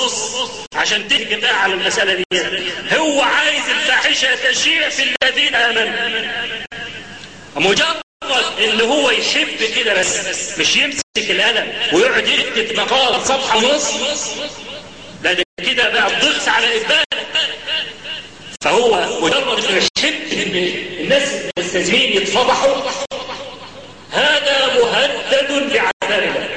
عشان 0.75 1.07
تهجم 1.07 1.39
بقى 1.39 1.61
على 1.63 1.73
المسألة 1.73 2.13
دي؟ 2.13 2.25
هو 2.97 3.21
عايز 3.21 3.69
الفاحشة 3.69 4.35
تشيع 4.51 4.89
في 4.89 5.03
الذين 5.23 5.55
آمنوا. 5.55 6.31
مجرد 7.55 8.04
ان 8.59 8.81
هو 8.81 9.09
يحب 9.09 9.63
كده 9.75 9.93
بس 9.99 10.17
مش 10.59 10.75
يمسك 10.75 11.01
القلم 11.17 11.73
ويقعد 11.93 12.27
يكتب 12.27 12.77
مقال 12.79 13.21
صفحة 13.27 13.57
ونص. 13.57 13.91
لا 15.23 15.33
ده 15.33 15.43
كده 15.65 15.89
بقى 15.89 16.07
الضغط 16.07 16.47
على 16.47 16.67
إقبال. 16.81 17.03
فهو 18.61 19.05
مجرد 19.21 19.65
انه 19.65 19.77
يحب 19.97 20.33
إن 20.33 20.55
الناس 20.99 21.29
المستلزمين 21.57 22.21
يتفضحوا 22.21 22.75
هذا 24.11 24.73
مهدد 24.81 25.73
بعذاب 25.73 26.23
الله 26.23 26.49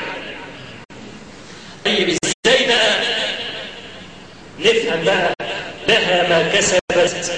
طيب 1.85 2.09
إزاي 2.47 2.67
بقى 2.67 3.01
نفهم 4.59 5.05
بقى 5.05 5.35
لها 5.89 6.29
ما 6.29 6.49
كسبت 6.55 7.33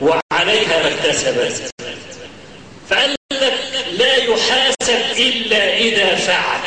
وعليها 0.00 0.82
ما 0.82 0.88
اكتسبت 0.94 1.70
فقال 2.90 3.14
لك 3.32 3.54
لا 3.92 4.16
إلا 5.16 5.76
إذا 5.78 6.14
فعل 6.14 6.60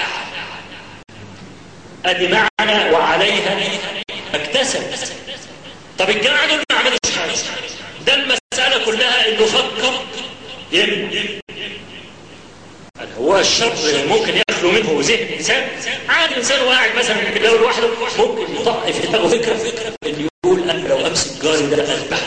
ادي 2.05 2.27
معنى 2.27 2.89
وعليها 2.91 3.59
اكتسب. 4.33 4.81
طب 5.99 6.09
الجماعه 6.09 6.47
دول 6.47 6.57
ما 6.71 6.77
عملوش 6.77 7.17
حاجة 7.17 7.31
ده 8.07 8.13
المسألة 8.15 8.85
كلها 8.85 9.27
إنه 9.27 9.45
فكر 9.45 9.93
يم. 10.71 11.09
هو 13.17 13.39
الشر 13.39 13.73
ممكن 14.09 14.41
يخلو 14.49 14.71
منه 14.71 14.97
ذهن 15.01 15.33
إنسان؟ 15.37 15.67
عادي 16.09 16.37
إنسان 16.37 16.61
واحد 16.67 16.89
مثلا 16.97 17.29
كده 17.29 17.57
لوحده 17.57 17.87
ممكن 18.19 18.55
يطق 18.55 18.91
في 18.91 19.07
دماغه 19.07 19.27
فكرة 19.27 19.55
انه 20.05 20.27
يقول 20.45 20.69
أنا 20.69 20.87
لو 20.87 21.07
أمسك 21.07 21.43
جاري 21.43 21.65
ده 21.65 21.93
أذبح 21.93 22.19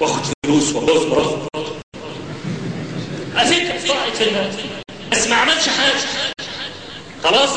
واخد 0.00 0.22
فلوس 0.46 0.72
واتجوز 0.72 1.06
مراته. 1.06 1.48
فكره 3.34 3.88
طلعت 3.88 4.16
في 4.16 4.30
ما 4.30 4.50
عملش 5.68 5.78
حاجة. 5.78 6.32
خلاص؟ 7.24 7.50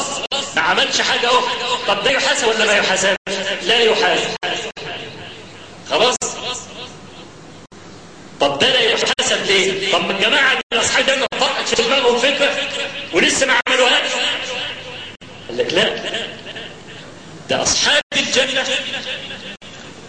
ما 0.55 0.61
عملش 0.61 1.01
حاجة 1.01 1.27
أهو. 1.27 1.41
طب 1.87 2.03
ده 2.03 2.11
يحاسب 2.11 2.47
ولا 2.47 2.65
ما 2.65 2.73
يحاسب 2.73 3.15
لا 3.61 3.79
يحاسب. 3.79 4.35
خلاص؟ 5.89 6.15
طب 8.41 8.59
ده 8.59 8.69
لا 8.69 8.79
يحاسب 8.81 9.45
ليه؟ 9.45 9.91
طب 9.91 10.11
الجماعة 10.11 10.53
من 10.73 10.79
أصحاب 10.79 11.09
الجنة 11.09 11.25
طلعت 11.39 11.67
في 11.67 11.83
دماغهم 11.83 12.17
فكرة 12.19 12.51
ولسه 13.13 13.45
ما 13.45 13.53
عملوهاش. 13.67 14.11
قال 15.47 15.57
لك 15.57 15.73
لا. 15.73 15.95
ده 17.49 17.61
أصحاب 17.63 18.01
الجنة 18.17 18.65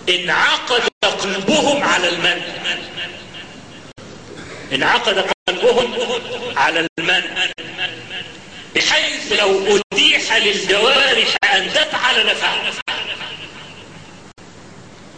انعقد 0.08 0.82
قلبهم 1.22 1.82
على 1.84 2.08
المن. 2.08 2.42
انعقد 4.72 5.26
قلبهم 5.48 5.94
على 6.56 6.86
المن 6.98 7.22
بحيث 8.74 9.32
لو 9.32 9.80
أتيح 9.94 10.36
للجوارح 10.36 11.36
أن 11.54 11.72
تفعل 11.72 12.26
لفعل 12.26 12.58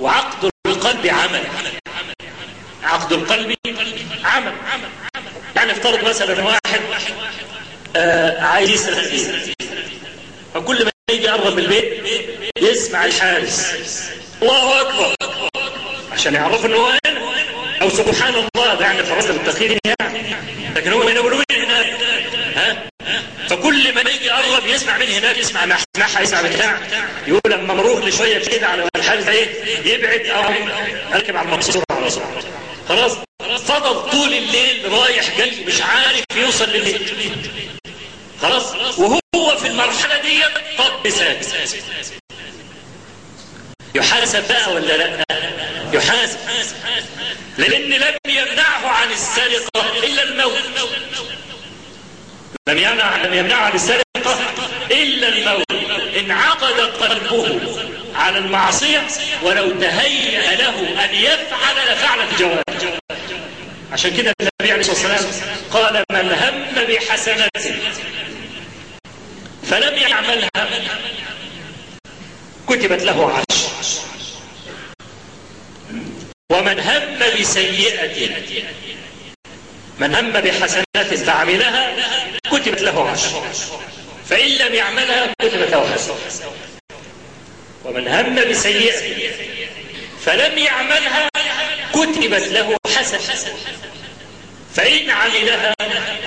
وعقد 0.01 0.51
القلب 0.67 1.07
عمل. 1.07 1.43
عقد 2.83 3.13
القلب 3.13 3.55
عمل. 4.25 4.53
يعني 5.57 5.73
افترض 5.73 6.05
مثلا 6.09 6.45
واحد 6.45 6.81
آه 7.97 8.43
عايز 8.43 8.71
يسرق 8.71 9.55
فكل 10.55 10.85
ما 10.85 10.91
يجي 11.11 11.25
يقرب 11.25 11.59
البيت 11.59 12.03
يسمع 12.59 13.05
الحارس. 13.05 13.75
الله 14.43 14.81
أكبر. 14.81 15.15
عشان 16.13 16.35
يعرف 16.35 16.67
انه 16.67 16.77
هو 16.77 16.98
أو 17.89 17.95
سبحان 17.95 18.35
الله 18.35 18.75
ده 18.75 18.85
يعني 18.85 19.03
فرصة 19.03 19.31
التخير 19.31 19.79
يعني 19.85 20.35
لكن 20.77 20.93
هو 20.93 21.05
ما 21.05 21.11
يقولوا 21.11 21.43
هناك 21.51 21.87
ها؟ 22.57 22.89
فكل 23.49 23.95
ما 23.95 24.01
يجي 24.01 24.25
يقرب 24.27 24.67
يسمع 24.67 24.99
من 24.99 25.07
هناك 25.07 25.39
يسمع 25.39 25.65
يسمعها 25.65 26.21
يسمع 26.23 26.43
بتاع 26.43 26.79
يقول 27.27 27.41
لما 27.47 27.75
مروح 27.75 28.05
لشوية 28.05 28.39
كده 28.39 28.67
على 28.67 28.89
الحال 28.97 29.29
إيه؟ 29.29 29.49
يبعد 29.95 30.27
أو 30.27 30.43
اركب 31.15 31.37
على 31.37 31.49
المقصوره 31.49 31.85
على 31.91 32.11
طول. 32.11 32.23
خلاص؟ 32.89 33.13
فضل 33.67 34.11
طول 34.11 34.35
الليل 34.35 34.93
رايح 34.93 35.39
جاي 35.39 35.65
مش 35.67 35.83
عارف 35.83 36.25
يوصل 36.37 36.69
للبيت 36.69 37.11
خلاص؟ 38.43 38.99
وهو 38.99 39.21
في 39.61 39.67
المرحلة 39.67 40.21
دي 40.21 40.43
طب 40.79 41.11
ساكت 41.11 41.47
يحاسب 43.95 44.49
بقى 44.49 44.73
ولا 44.75 44.97
لا؟ 44.97 45.25
يحاسب. 45.93 46.39
لأن 47.59 47.91
لم 47.91 48.15
يمنعه 48.29 48.87
عن 48.89 49.11
السرقة 49.11 50.05
إلا 50.05 50.23
الموت. 50.23 50.63
لم 52.69 52.79
يمنع 52.79 53.17
لم 53.17 53.35
يمنعه 53.35 53.61
عن 53.63 53.73
السرقة 53.75 54.39
إلا 54.91 55.29
الموت. 55.29 55.65
انعقد 56.19 56.81
قلبه 56.81 57.61
على 58.15 58.39
المعصية 58.39 59.07
ولو 59.43 59.71
تهيأ 59.81 60.57
له 60.57 61.05
أن 61.05 61.15
يفعل 61.15 61.93
لفعل 61.93 62.21
الجواب. 62.21 62.63
عشان 63.93 64.17
كده 64.17 64.33
النبي 64.41 64.73
عليه 64.73 64.81
الصلاة 64.91 65.13
والسلام 65.13 65.51
قال 65.73 66.05
من 66.13 66.33
هم 66.33 66.85
بحسنة 66.85 67.49
فلم 69.71 69.95
يعملها 69.99 70.51
كتبت 72.69 73.03
له 73.03 73.33
عشر 73.51 73.69
ومن 76.53 76.81
هم 76.81 77.19
بسيئة 77.41 78.29
من 79.99 80.15
هم 80.15 80.31
بحسنات 80.33 81.15
فعملها 81.27 81.97
كتبت 82.53 82.83
له 82.83 83.11
عشر 83.11 83.43
فإن 84.29 84.49
لم 84.49 84.75
يعملها 84.75 85.33
كتبت 85.43 85.71
له 85.71 85.95
حسنة 85.95 86.17
ومن 87.85 88.09
هم 88.09 88.35
بسيئة 88.51 89.33
فلم 90.25 90.59
يعملها 90.59 91.29
كتبت 91.93 92.49
له 92.49 92.77
حسنة. 92.97 93.21
فإن 94.75 95.11
عملها 95.11 95.75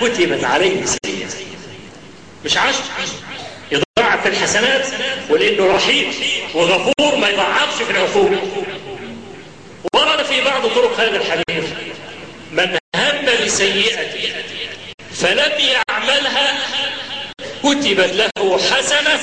كتبت 0.00 0.44
عليه 0.44 0.84
سيئة. 0.86 1.26
مش 2.44 2.56
عشر 2.56 2.82
يضاعف 3.72 4.22
في 4.22 4.28
الحسنات 4.28 4.86
ولأنه 5.30 5.66
رحيم 5.76 6.12
وغفور 6.54 7.16
ما 7.16 7.28
يضاعفش 7.28 7.82
في 7.82 7.90
العقوبه 7.90 8.38
ورد 9.94 10.22
في 10.24 10.40
بعض 10.40 10.66
طرق 10.66 11.00
هذا 11.00 11.16
الحديث 11.16 11.64
من 12.52 12.78
هم 12.96 13.44
بسيئه 13.44 14.08
فلم 15.14 15.52
يعملها 15.60 16.58
كتبت 17.62 18.12
له 18.38 18.58
حسنة 18.58 19.20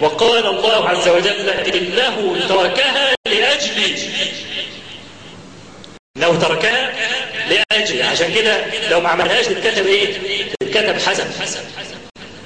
وقال 0.00 0.46
الله 0.46 0.88
عز 0.88 1.08
وجل 1.08 1.50
إنه 1.50 2.46
تركها 2.48 3.14
لأجلي 3.26 3.96
لو 6.16 6.34
تركها 6.34 6.92
لأجلي 7.48 8.02
عشان 8.02 8.34
كده 8.34 8.64
لو 8.90 9.00
ما 9.00 9.08
عملهاش 9.08 9.46
تتكتب 9.46 9.86
إيه؟ 9.86 10.14
تتكتب 10.60 10.98
حسن. 11.00 11.24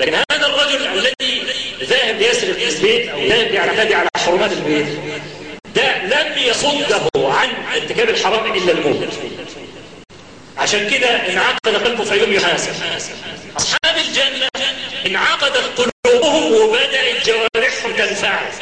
لكن 0.01 0.14
هذا 0.14 0.47
الرجل 0.47 0.87
الذي 0.87 1.43
ذاهب 1.83 2.18
ليسرق 2.18 2.66
البيت 2.66 3.09
أو 3.09 3.26
ذاهب 3.26 3.55
يعتدي 3.55 3.95
على 3.95 4.09
حرمات 4.16 4.53
البيت 4.53 4.87
ده 5.74 5.99
لم 6.03 6.39
يصده. 6.39 7.09
ارتكاب 7.99 8.17
الحرام 8.17 8.53
إلا 8.53 8.73
الموت 8.73 9.09
عشان 10.57 10.91
كده 10.91 11.09
انعقد 11.09 11.77
قلبه 11.77 12.05
في 12.05 12.15
يوم 12.15 12.33
يحاسب. 12.33 12.73
أصحاب 13.57 13.97
الجنة 13.97 14.49
انعقدت 15.07 15.91
قلوبهم 16.07 16.53
وبدأت 16.53 17.27
جوارحهم 17.27 17.93
تنفعل. 17.93 18.53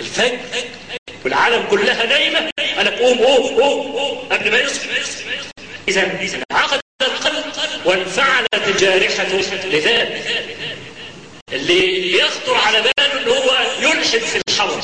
الفجر 0.00 0.38
والعالم 1.24 1.66
كلها 1.70 2.06
نايمة. 2.06 2.50
أنا 2.78 2.90
قوم 2.90 3.18
قوم 3.18 3.60
قوم 3.60 3.92
قوم 3.92 4.18
قبل 4.32 4.50
ما 4.50 4.58
يصحى. 4.58 4.88
إذا 5.88 6.42
انعقد 6.52 6.80
القلب 7.02 7.44
وانفعلت 7.84 8.80
جارحته 8.80 9.38
لذلك. 9.64 10.44
اللي 11.52 12.18
يخطر 12.18 12.54
على 12.54 12.82
باله 12.82 13.22
إن 13.22 13.28
هو 13.28 13.56
يلحد 13.80 14.18
في 14.18 14.42
الحرم 14.48 14.80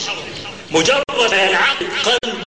مجرد 0.70 1.02
ما 1.30 1.44
ينعقد 1.44 1.86
قلب 2.04 2.41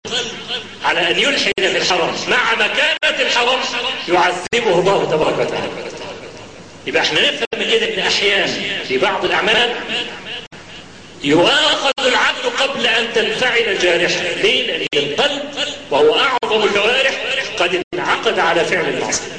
على 0.84 1.12
أن 1.12 1.20
يلحد 1.20 1.52
في 1.58 1.78
الحرم 1.78 2.16
مع 2.28 2.54
مكانة 2.56 3.22
الحرم 3.22 3.60
يعذبه 4.08 4.80
الله 4.80 5.06
تبارك 5.12 5.40
وتعالى. 5.40 5.70
يبقى 6.88 7.02
إحنا 7.02 7.22
نفهم 7.32 7.46
من 7.58 7.72
كده 7.72 7.94
إن 7.94 8.00
أحيانا 8.00 8.48
في 8.88 8.98
بعض 8.98 9.26
الأعمال 9.26 9.76
يؤاخذ 11.24 11.92
العبد 12.00 12.46
قبل 12.60 12.88
أن 12.88 13.14
تنفعل 13.16 13.80
جارحة. 13.80 14.22
ليه 14.44 14.68
لأن 14.68 14.88
القلب 15.04 15.42
وهو 15.92 16.16
أعظم 16.20 16.64
الجوارح 16.68 17.14
قد 17.60 17.82
انعقد 17.94 18.40
على 18.40 18.66
فعل 18.66 18.86
المعصيه 18.90 19.32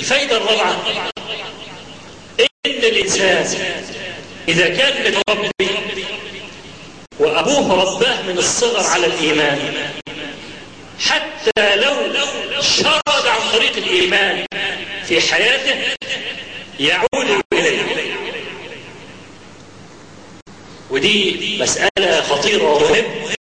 الفائدة 0.00 0.36
الرابعة 0.36 0.82
إن 2.40 2.70
الإنسان 2.70 3.46
إذا 4.48 4.68
كان 4.68 5.12
متربي 5.12 5.68
وأبوه 7.20 7.74
رباه 7.82 8.22
من 8.22 8.38
الصغر 8.38 8.86
على 8.86 9.06
الإيمان. 9.06 9.90
حتى 11.00 11.76
لو 11.76 11.94
شرد 12.60 13.26
عن 13.26 13.40
طريق 13.52 13.76
الإيمان 13.76 14.46
في 15.06 15.20
حياته 15.20 15.96
يعود 16.80 17.42
إليه. 17.52 17.82
ودي 20.90 21.58
مسألة 21.60 22.20
خطيرة 22.22 22.64
ومهمة. 22.64 23.34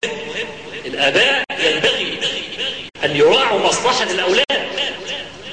الآباء 0.87 1.45
ينبغي 1.59 2.19
أن 3.05 3.17
يراعوا 3.17 3.61
مصلحة 3.61 4.11
الأولاد. 4.11 4.69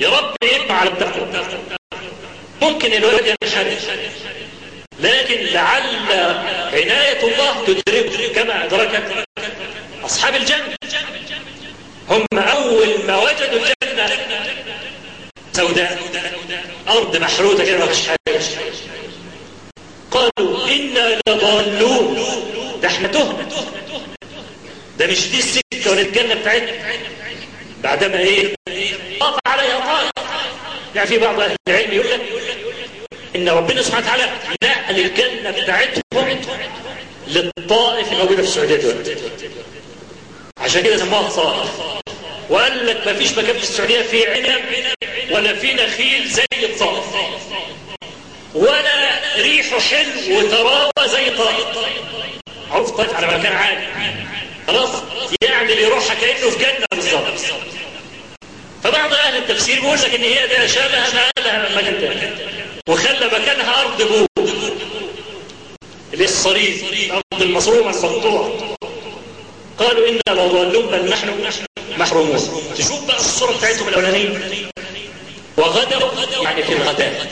يربي 0.02 0.56
ابنه 0.56 0.74
على 0.74 0.90
التقوى. 0.90 1.46
ممكن 2.62 2.94
الولد 2.94 3.36
ينحرف 3.42 3.90
لكن 5.00 5.46
لعل 5.46 5.96
عناية 6.74 7.24
الله 7.24 7.66
تدركه 7.68 8.34
كما 8.34 8.66
أدركت 8.66 8.85
أصحاب 10.06 10.36
الجنة. 10.36 10.76
هم 12.10 12.26
أول 12.34 13.06
ما 13.08 13.18
وجدوا 13.18 13.60
الجنة. 13.60 14.10
سوداء. 15.54 16.00
أرض 16.88 17.18
محروتة 17.18 17.66
كده 17.66 17.78
ما 17.78 17.86
حاجة. 17.86 18.42
قالوا 20.12 20.68
إنا 20.68 21.20
لضالون. 21.30 22.18
ده 22.82 22.88
إحنا 22.88 23.08
تهنا 23.08 23.48
ده 25.00 25.08
مش 25.08 25.28
دي 25.32 25.40
السكة 25.40 25.92
ولا 25.92 26.02
الجنة 26.02 26.34
بتاعتنا. 26.34 26.72
بعدما 27.84 28.20
إيه؟ 28.20 28.56
طاف 29.20 29.36
عليها 29.48 29.80
طائف 29.80 30.12
يعني 30.96 31.08
في 31.08 31.18
بعض 31.18 31.40
أهل 31.40 31.56
العلم 31.70 31.94
يقول 31.94 32.12
لك 32.12 32.22
إن 33.36 33.50
ربنا 33.50 33.82
سبحانه 33.82 34.06
وتعالى 34.06 34.32
نقل 34.64 35.00
الجنة 35.00 35.52
بتاعتهم 35.52 36.04
الموجودة 38.16 38.42
في 38.42 38.48
السعودية 38.48 38.76
دلوقتي. 38.76 39.16
عشان 40.58 40.84
كده 40.84 40.98
سموها 40.98 41.28
الطائف 41.28 41.70
وقال 42.50 42.88
لك 42.88 43.02
ما 43.08 43.14
فيش 43.14 43.32
مكان 43.32 43.58
في 43.58 43.64
السعودية 43.64 44.02
فيه 44.02 44.28
عنب 44.30 44.62
ولا 45.32 45.56
فيه 45.56 45.74
نخيل 45.74 46.28
زي 46.28 46.46
الطائف 46.64 47.04
ولا 48.56 49.20
ريحه 49.38 49.80
حلو 49.80 50.38
وتراوى 50.40 50.92
زي 51.06 51.30
طائف 51.30 51.66
طائف 52.90 53.14
على 53.14 53.28
مكان 53.38 53.54
عالي 53.56 53.88
خلاص 54.68 54.90
يعني 55.42 55.74
يروحها 55.74 56.16
كأنه 56.16 56.50
في 56.50 56.60
جنة 56.60 56.86
بالظبط. 56.92 57.40
فبعض 58.84 59.14
أهل 59.14 59.38
التفسير 59.38 59.80
بيقول 59.82 59.98
لك 59.98 60.16
إن 60.16 60.22
هي 60.24 60.48
ده 60.48 60.68
شبه 60.68 61.00
ما 61.14 61.30
قالها 61.38 61.76
مكان 61.78 62.00
تاني. 62.02 62.32
وخلى 62.90 63.26
مكانها 63.28 63.82
أرض 63.82 64.02
بوق 64.02 64.48
اللي 66.16 66.24
هي 66.24 66.30
الصريف 66.30 66.84
أرض 67.12 67.42
المصرومة 67.42 67.90
المقطوعة 67.90 68.76
قالوا 69.78 70.08
إنا 70.10 70.22
لضالون 70.42 70.86
بل 70.86 71.10
نحن 71.10 71.30
محرومون 71.98 72.38
تشوف 72.78 73.08
بقى 73.08 73.18
الصورة 73.18 73.58
بتاعتهم 73.58 73.88
الأولانية. 73.88 74.40
وغدوا 75.58 76.10
يعني 76.44 76.64
في 76.64 76.74
الغداء. 76.74 77.28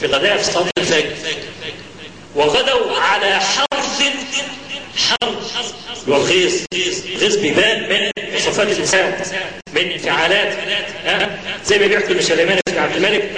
في 0.00 0.06
الغداء 0.06 0.36
في 0.36 0.44
صلاة 0.44 0.66
الفجر. 0.78 1.12
وغدوا 2.34 2.96
على 3.00 3.40
حرف 3.40 4.02
حرف 4.96 6.08
والغيظ. 6.08 6.54
الغيظ 7.14 7.36
بيبان 7.36 7.88
من 7.88 8.10
صفات 8.40 8.68
الإنسان 8.68 9.24
من 9.74 9.90
انفعالات. 9.90 10.58
أه؟ 11.06 11.38
زي 11.64 11.78
ما 11.78 11.86
بيحكي 11.86 12.12
ابن 12.12 12.20
سليمان 12.22 12.60
بن 12.66 12.78
عبد 12.78 12.96
الملك 12.96 13.30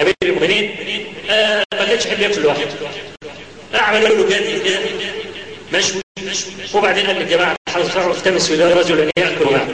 أمير 0.00 0.14
المؤمنين. 0.22 0.74
أه 1.30 1.64
ما 1.74 1.84
كانش 1.84 2.06
يحب 2.06 2.20
ياكل 2.20 2.40
لوحده. 2.42 2.66
أعمل 3.90 4.02
له 4.04 4.24
جدي 4.26 4.60
كده 4.60 4.78
مشوي 5.72 6.02
وبعدين 6.74 7.06
قال 7.06 7.16
للجماعة 7.16 7.56
حضرتك 7.68 7.96
التمسوا 8.16 8.54
إلى 8.56 8.72
رجل 8.72 9.10
يأكل 9.18 9.44
معه. 9.52 9.68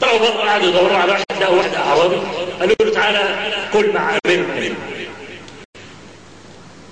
طلعوا 0.00 0.18
بره 0.18 0.26
قعدوا 0.28 0.68
يدوروا 0.68 0.96
على 0.96 1.12
واحد 1.12 1.24
لقوا 1.40 1.56
واحد 1.56 1.74
أعرابي. 1.74 2.16
قالوا 2.60 2.74
له 2.80 2.90
تعالى 2.92 3.36
كل 3.72 3.92
مع 3.92 4.18
أمير 4.26 4.38
المؤمنين 4.38 4.74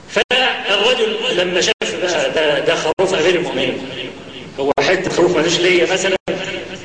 فالرجل 0.08 1.16
لما 1.36 1.60
شاف 1.60 1.94
بقى 2.02 2.30
ده, 2.30 2.58
ده 2.58 2.74
خروف 2.74 3.14
امير 3.14 3.34
المؤمنين 3.34 3.88
هو 4.60 4.72
حتة 4.80 5.10
خروف 5.10 5.36
مالوش 5.36 5.58
ليا 5.58 5.92
مثلا؟ 5.92 6.16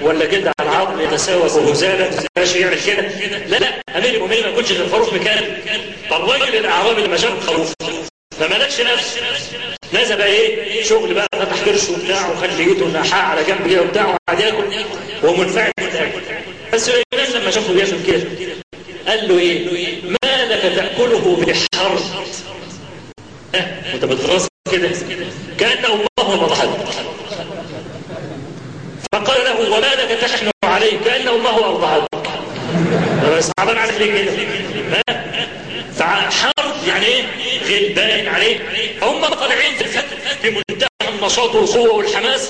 ولا 0.02 0.26
جلد 0.26 0.48
على 0.60 0.70
العظم 0.70 1.02
يتساوى 1.02 1.42
بهزاله 1.66 2.24
ماشي 2.38 2.60
يعمل 2.60 2.82
كده. 2.86 3.02
لا 3.48 3.58
لا 3.58 3.82
أمير 3.98 4.14
المؤمنين 4.16 4.44
ما 4.44 4.50
يكونش 4.50 4.72
غير 4.72 4.90
خروف 4.90 5.14
مكان. 5.14 5.58
فالراجل 6.10 6.56
الأعرابي 6.56 7.02
لما 7.02 7.18
شاف 7.18 7.32
الخروف 7.32 7.74
فما 8.42 8.56
لكش 8.56 8.82
نفس. 8.82 9.20
نزل 9.94 10.18
بقى 10.18 10.28
إيه؟ 10.28 10.84
شغل 10.84 11.14
بقى 11.14 11.28
فتح 11.34 11.64
كرش 11.66 11.90
وبتاع 11.90 12.30
وخلي 12.30 12.64
ايده 12.64 12.88
نحاء 12.88 13.26
على 13.26 13.44
جنب 13.44 13.68
كده 13.70 13.82
وبتاع 13.82 14.06
وقعد 14.06 14.40
ياكل. 14.40 14.64
وهو 15.24 15.36
منفعل 15.36 15.72
بالاكل 15.78 16.22
بس 16.74 16.86
سليمان 16.86 17.42
لما 17.42 17.52
شافه 17.52 17.74
بياكل 17.74 18.04
كده 18.08 18.24
قال 19.08 19.28
له 19.30 19.40
إيه؟ 19.40 20.02
ما 20.04 20.46
لك 20.50 20.62
تأكله 20.76 21.36
بحرب 21.46 22.00
وانت 23.94 24.06
بتغرس 24.06 24.48
كده؟ 24.72 24.90
كأن 25.60 25.86
الله 25.86 26.44
مضحك 26.44 26.70
فقال 29.14 29.44
له 29.46 29.76
وما 29.78 29.88
لك 29.88 30.18
تحن 30.22 30.50
عليه. 30.64 30.98
كأن 31.06 31.28
الله 31.28 31.66
أوضحك 31.66 32.08
صعبان 33.58 33.78
عليك 33.78 33.98
ليه 33.98 34.24
كده؟ 34.24 35.31
فحرب 36.02 36.88
يعني 36.88 37.06
إيه؟ 37.06 37.24
غير 37.66 37.94
باين 37.94 38.28
عليه. 38.28 38.60
هم 39.02 39.26
طالعين 39.26 39.76
في 39.76 39.82
الفتح 39.82 40.32
في 40.42 40.50
منتهى 40.50 40.88
النشاط 41.10 41.56
والقوة 41.56 41.90
والحماس 41.94 42.50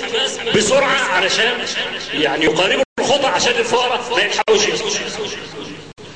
بسرعة 0.56 0.96
علشان 1.14 1.66
يعني 2.14 2.46
يقاربوا 2.46 2.84
الخطأ 3.00 3.28
عشان 3.28 3.52
الفقراء 3.52 4.02
ما 4.16 4.22
يلحقوش 4.22 4.62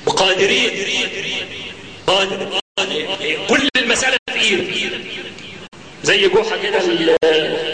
وقادرين 0.06 0.70
قادر 2.06 2.60
كل 3.48 3.68
المسألة 3.76 4.16
في 4.32 4.40
ايده 4.40 4.98
زي 6.02 6.28
جحا 6.28 6.56
كده 6.56 6.78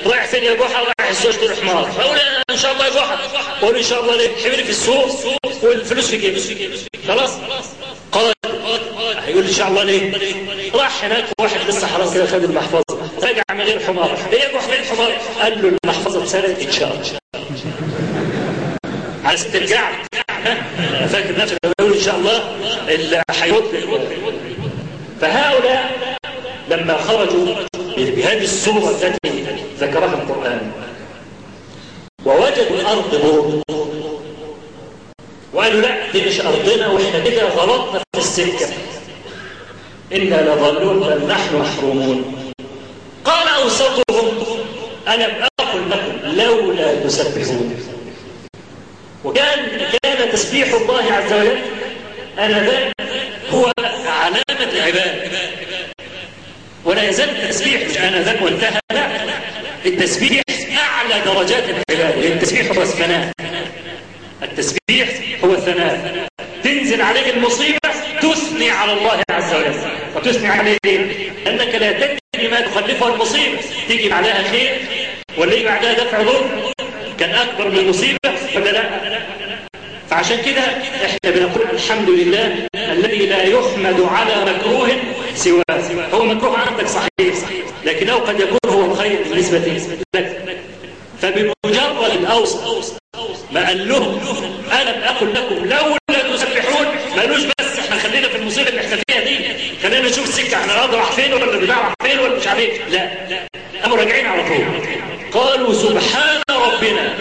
رايح 0.07 0.27
فين 0.27 0.45
يا 0.45 0.55
جحا؟ 0.55 0.81
رايح 0.83 1.11
الزوج 1.11 1.35
تروح 1.37 1.61
حمار. 1.61 1.93
فاقول 1.99 2.19
إن 2.51 2.57
شاء 2.57 2.73
الله 2.73 2.85
يا 2.87 2.91
جحا. 2.91 3.19
أقول 3.63 3.77
إن 3.77 3.83
شاء 3.83 4.03
الله 4.03 4.17
ليه؟ 4.17 4.29
حمري 4.45 4.65
في 4.65 4.71
السوق 4.71 5.35
والفلوس 5.63 6.11
في 6.11 6.17
جيبي 6.17 6.41
خلاص؟ 7.09 7.31
إن 9.53 9.57
شاء 9.57 9.69
الله 9.69 9.85
ليه؟ 9.85 10.13
راح 10.75 11.05
هناك 11.05 11.25
واحد 11.41 11.61
لسه 11.69 11.87
حرام 11.87 12.15
كده 12.15 12.27
خد 12.27 12.45
المحفظة 12.45 12.85
رجع 13.23 13.43
من 13.51 13.61
غير 13.61 13.81
حمار. 13.81 14.19
إيه 14.33 14.51
أبو 14.51 14.59
حميد 14.59 14.79
الحمار 14.79 15.13
قال 15.43 15.63
له 15.63 15.79
المحفظة 15.85 16.23
اتسرقت 16.23 16.63
إن 16.63 16.73
شاء 16.73 16.93
الله. 16.93 17.19
عايز 19.25 19.53
ترجع؟ 19.53 19.91
فاكر 21.09 21.39
نفسك 21.39 21.59
يقول 21.81 21.93
إن 21.95 22.01
شاء 22.01 22.17
الله؟ 22.17 22.57
اللي 22.89 23.23
هيرد 23.31 23.65
فهؤلاء 25.21 25.91
لما 26.71 26.97
خرجوا 26.99 27.55
بهذه 27.97 28.45
الصورة 28.45 28.91
التي 28.91 29.45
ذكرها 29.81 30.15
القرآن 30.23 30.73
ووجدوا 32.27 32.81
الأرض 32.81 33.15
نور 33.25 33.63
وقالوا 35.55 35.81
لا 35.81 36.13
دي 36.13 36.23
مش 36.27 36.41
أرضنا 36.41 36.89
وإحنا 36.89 37.19
كده 37.19 37.49
غلطنا 37.49 38.03
في 38.15 38.19
السكة. 38.21 38.67
إنا 40.15 40.43
لضالون 40.43 41.01
بل 41.01 41.27
نحن 41.27 41.57
محرومون. 41.57 42.53
قال 43.25 43.49
أوسطهم 43.49 44.45
أنا 45.09 45.49
أقل 45.61 45.91
لكم 45.91 46.37
لولا 46.37 46.95
تسبحون. 46.95 47.77
وكان 49.25 49.59
كان 50.03 50.33
تسبيح 50.33 50.73
الله 50.73 51.13
عز 51.13 51.33
وجل 51.33 51.59
آنذاك 52.39 52.93
هو 53.53 53.73
علامة 54.07 54.73
العباده 54.73 55.31
ولا 56.85 57.09
يزال 57.09 57.31
التسبيح 57.31 57.91
مش 57.91 57.97
آنذاك 57.97 58.43
وانتهى 58.43 58.81
لا. 58.93 59.09
التسبيح 59.87 60.43
أعلى 60.79 61.25
درجات 61.25 61.65
العباده 61.65 62.21
لأن 62.21 62.33
التسبيح 62.33 62.77
هو 62.77 62.83
الثناء. 62.83 63.33
التسبيح 64.43 65.09
هو 65.45 65.53
الثناء. 65.53 66.27
تنزل 66.65 67.03
عليك 67.03 67.29
المصيبة 67.29 67.79
تثني 68.23 68.71
على 68.71 68.93
الله 68.93 69.23
عز 69.31 69.55
وجل. 69.55 70.02
وتثني 70.17 70.49
عليه 70.49 70.79
ليه؟ 70.85 71.31
لانك 71.45 71.75
لا 71.75 71.93
تدري 71.93 72.49
ما 72.49 72.61
تخلفها 72.61 73.15
المصيبة. 73.15 73.59
تيجي 73.89 74.09
بعدها 74.09 74.43
خير 74.51 74.71
ولا 75.39 75.55
يجي 75.55 75.65
بعدها 75.65 75.93
دفع 75.93 76.23
ضر. 76.23 76.73
كان 77.19 77.31
أكبر 77.35 77.69
من 77.71 77.79
المصيبة 77.79 78.19
ولا 78.57 78.71
لا؟ 78.71 78.83
فعشان 80.11 80.43
كده 80.43 80.61
إحنا 81.05 81.31
بنقول 81.31 81.67
الحمد 81.73 82.11
لله 82.11 82.67
الذي 82.75 83.27
لا 83.27 83.43
يحمد 83.43 84.01
على 84.01 84.53
مكروه 84.53 84.91
سواه. 85.35 86.11
هو 86.13 86.25
مكروه 86.25 86.59
عندك 86.59 86.87
صحيح 86.87 87.37
لكنه 87.85 88.15
قد 88.15 88.41
يكون 88.41 88.59
هو 88.67 88.95
خير 88.95 89.19
بالنسبة 89.31 89.59
لك. 89.59 90.63
فبمجرد 91.23 92.11
الاوسط 92.21 93.03
ما 93.53 93.67
قال 93.67 93.89
لهم 93.89 94.21
الم 94.73 95.03
أقل 95.03 95.33
لكم 95.35 95.55
لولا 95.65 96.37
تسبحون 96.37 96.87
ما 97.17 97.21
قالوش 97.23 97.41
بس 97.59 97.79
إحنا 97.79 97.97
خلينا 97.97 98.29
في 98.29 98.37
المصيبه 98.37 98.69
اللي 98.69 98.81
إحنا 98.81 98.97
فيها 99.09 99.21
دي 99.25 99.39
خلينا 99.83 100.02
نشوف 100.13 100.29
السكه 100.29 100.61
إحنا 100.61 100.75
الأرض 100.75 100.95
راح 100.95 101.13
فين 101.13 101.33
ولا 101.33 101.45
البتاع 101.55 101.79
راح 101.79 101.95
فين 102.03 102.19
ولا 102.19 102.37
مش 102.37 102.47
عارف 102.47 102.89
لا 102.91 103.11
قاموا 103.83 103.97
راجعين 103.97 104.27
على 104.27 104.43
طول. 104.43 104.65
قالوا 105.33 105.73
سبحان 105.73 106.43
ربنا 106.51 107.15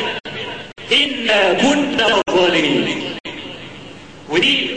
إنا 0.91 1.53
كنا 1.53 2.21
ظالمين. 2.31 3.17
ودي 4.29 4.69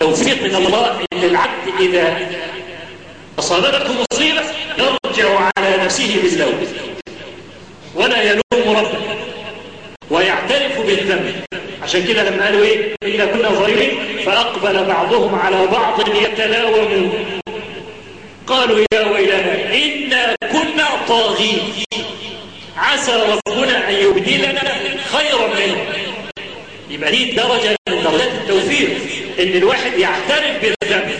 توفيق 0.00 0.42
من 0.42 0.54
الله 0.54 1.00
إن 1.12 1.24
العبد 1.24 1.80
إذا 1.80 2.30
أصابته 3.38 3.94
مصيبة 4.12 4.42
يرجع 4.78 5.50
على 5.56 5.84
نفسه 5.84 6.20
باللوم 6.22 6.66
ولا 7.94 8.22
يلوم 8.22 8.76
ربه 8.76 8.98
ويعترف 10.10 10.80
بالذنب. 10.80 11.44
عشان 11.90 12.06
كده 12.06 12.30
لما 12.30 12.44
قالوا 12.44 12.64
إيه 12.64 12.94
إنا 13.02 13.26
كنا 13.26 13.48
ظالمين 13.48 13.90
فأقبل 14.24 14.84
بعضهم 14.84 15.34
على 15.34 15.66
بعض 15.66 16.08
يتلاومون 16.08 17.40
قالوا 18.46 18.84
يا 18.92 19.06
ويلنا 19.06 19.74
إنا 19.74 20.36
كنا 20.52 20.88
طاغين. 21.08 21.58
عسى 22.76 23.12
ربنا 23.46 23.88
أن 23.88 23.94
يبدلنا 23.94 24.60
خيرا 25.12 25.46
منه. 25.46 25.86
يبقى 26.90 27.10
دي 27.10 27.32
درجة 27.32 27.76
من 27.88 28.02
درجات 28.02 28.32
التوفيق 28.32 28.90
إن 29.40 29.56
الواحد 29.56 29.98
يعترف 29.98 30.62
بالذنب. 30.62 31.12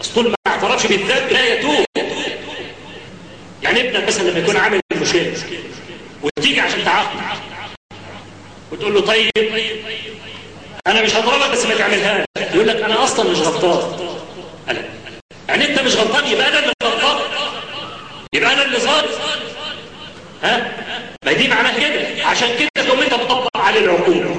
أصل 0.00 0.14
طول 0.14 0.28
ما 0.28 0.34
اعترفش 0.46 0.86
بالذنب 0.86 1.32
لا 1.32 1.54
يتوب. 1.54 1.84
يعني 3.62 3.80
ابنك 3.80 4.06
مثلا 4.06 4.30
لما 4.30 4.38
يكون 4.38 4.56
عامل 4.56 4.80
مشكلة 5.00 5.32
وتيجي 6.22 6.60
عشان 6.60 6.84
تعاقب 6.84 7.20
وتقول 8.74 8.94
له 8.94 9.00
طيب 9.00 9.30
أنا 10.86 11.02
مش 11.02 11.14
هضربك 11.16 11.50
بس 11.52 11.66
ما 11.66 11.74
تعملهاش 11.74 12.24
يقول 12.54 12.68
لك 12.68 12.76
أنا 12.82 13.04
أصلا 13.04 13.30
مش 13.30 13.38
غلطان. 13.38 14.08
أنا. 14.70 14.84
يعني 15.48 15.64
أنت 15.68 15.80
مش 15.80 15.96
غلطان 15.96 16.26
يبقى 16.26 16.48
أنا 16.48 16.58
اللي 16.58 16.72
غلطان. 16.84 17.18
يبقى 18.32 18.52
أنا 18.52 18.64
اللي 18.64 18.78
ظالم 18.78 19.08
ها؟ 20.42 20.72
ما 21.26 21.32
دي 21.32 21.48
معناها 21.48 21.78
كده. 21.78 22.24
عشان 22.26 22.48
كده 22.58 22.84
تقوم 22.86 23.00
أنت 23.00 23.14
بتطبق 23.14 23.56
عليه 23.56 23.80
العقوبه 23.80 24.36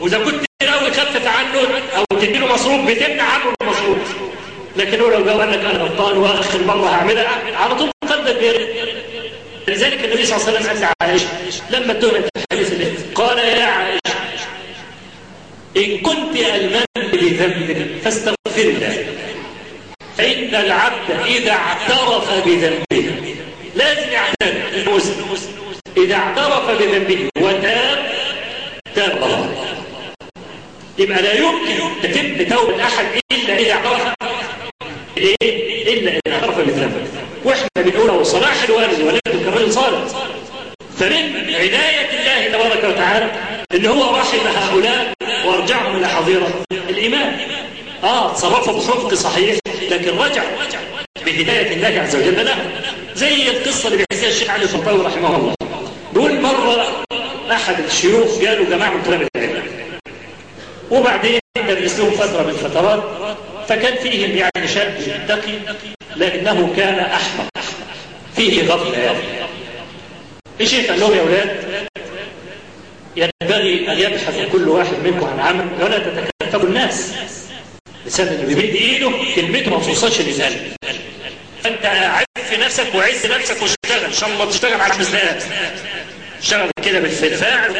وإذا 0.00 0.18
كنت 0.24 0.44
ناوي 0.62 0.90
تخفف 0.90 1.26
عنه 1.26 1.58
أو 1.96 2.04
تديله 2.18 2.46
مصروف 2.46 2.80
بتمنع 2.86 3.22
عنه 3.22 3.44
المصروف. 3.62 3.98
لكن 4.76 5.00
هو 5.00 5.08
لو 5.08 5.40
قال 5.40 5.52
لك 5.52 5.58
أنا 5.58 5.78
غلطان 5.78 6.18
وآخر 6.18 6.64
مرة 6.64 6.88
هعملها 6.88 7.56
على 7.56 7.74
طول 7.74 7.90
قلبك 8.10 8.68
لذلك 9.68 10.04
النبي 10.04 10.26
صلى 10.26 10.36
الله 10.36 10.46
عليه 10.48 10.58
وسلم 10.60 10.68
قال 10.68 10.80
لعائشه 11.00 11.28
لما 11.70 11.92
اتهمت 11.92 12.28
الحديث 12.36 12.72
قال 13.24 13.38
يا 13.38 13.64
عائشه 13.64 14.14
إن 15.76 15.98
كنت 15.98 16.36
المنت 16.36 17.14
بذنب 17.14 17.86
فاستغفر 18.04 18.34
الله 18.58 19.06
فإن 20.18 20.54
العبد 20.54 21.10
إذا 21.26 21.52
اعترف 21.52 22.46
بذنبه 22.46 23.34
لازم 23.74 24.10
يعترف 24.10 24.74
المسلم 24.74 25.24
إذا 25.96 26.14
اعترف 26.14 26.70
بذنبه 26.70 27.28
وتاب 27.40 28.12
تاب 28.94 29.16
الله. 29.16 29.54
يبقى 30.98 31.22
لا 31.22 31.34
يمكن 31.34 32.00
تتم 32.02 32.56
توبه 32.56 32.84
أحد 32.84 33.06
إلا 33.32 33.58
إذا 33.58 33.72
اعترف 33.72 34.14
إيه 35.16 35.92
إلا 35.94 36.10
إذا 36.10 36.34
اعترف 36.34 36.58
بذنبه. 36.58 37.06
وإحنا 37.44 37.68
بنقول 37.76 38.26
صلاح 38.26 38.62
الوالد 38.62 39.00
ولده 39.00 39.50
كرجل 39.50 39.72
صالح 39.72 39.98
فمن 40.98 41.54
عناية 41.54 42.10
الله 42.10 42.58
تبارك 42.58 42.84
وتعالى 42.84 43.30
ان 43.74 43.86
هو 43.86 44.16
رحم 44.16 44.38
هؤلاء 44.46 45.12
وارجعهم 45.46 45.96
إلى 45.96 46.08
حظيرة 46.08 46.64
الايمان 46.72 47.38
تصرفوا 48.34 48.72
بحفظ 48.72 49.14
صحيح 49.14 49.56
لكن 49.90 50.18
رجع 50.18 50.42
بهداية 51.26 51.74
الله 51.74 52.00
عز 52.00 52.16
وجل 52.16 52.44
له. 52.44 52.56
زي 53.14 53.50
القصة 53.50 53.88
اللي 53.88 54.04
بيحكيها 54.10 54.30
الشيخ 54.30 54.50
علي 54.50 54.62
الفطاوي 54.62 55.06
رحمه 55.06 55.36
الله. 55.36 55.54
بيقول 56.12 56.40
مرة 56.40 57.04
أحد 57.50 57.84
الشيوخ 57.84 58.44
قالوا 58.44 58.66
جماعة 58.66 58.90
من 58.90 59.02
طلبة 59.02 59.28
العلم. 59.36 59.62
وبعدين 60.90 61.40
درس 61.68 61.98
لهم 61.98 62.10
فترة 62.10 62.42
من 62.42 62.50
الفترات 62.50 63.02
فكان 63.68 63.96
فيهم 64.02 64.36
يعني 64.36 64.68
شاب 64.68 65.24
تقي 65.28 65.52
لكنه 66.16 66.72
كان 66.76 66.98
أحمق. 66.98 67.48
فيه 68.36 68.62
غفله 68.68 68.98
يعني 68.98 69.18
الشيخ 70.60 70.86
قال 70.86 71.00
لهم 71.00 71.12
يا 71.14 71.20
أولاد 71.20 71.64
ينبغي 73.16 73.92
أن 73.92 73.98
يبحث 73.98 74.48
كل 74.52 74.68
واحد 74.68 74.94
منكم 75.04 75.26
عن 75.26 75.40
عمل 75.40 75.66
ولا 75.80 75.98
تتكلفوا 75.98 76.68
الناس. 76.68 77.12
لسان 78.06 78.28
اللي 78.28 78.54
بيمد 78.54 78.74
إيده 78.74 79.12
كلمته 79.34 79.70
ما 79.70 79.84
توصلش 79.84 80.20
للقلب. 80.20 80.76
فأنت 81.64 81.86
عف 81.86 82.58
نفسك 82.58 82.94
وعز 82.94 83.26
نفسك 83.26 83.62
واشتغل. 83.62 84.04
إن 84.04 84.12
شاء 84.12 84.28
الله 84.28 84.50
تشتغل 84.50 84.80
على 84.80 84.98
مزنقات 84.98 85.44
اشتغل 86.42 86.70
كده 86.84 87.00
بالفعل 87.00 87.70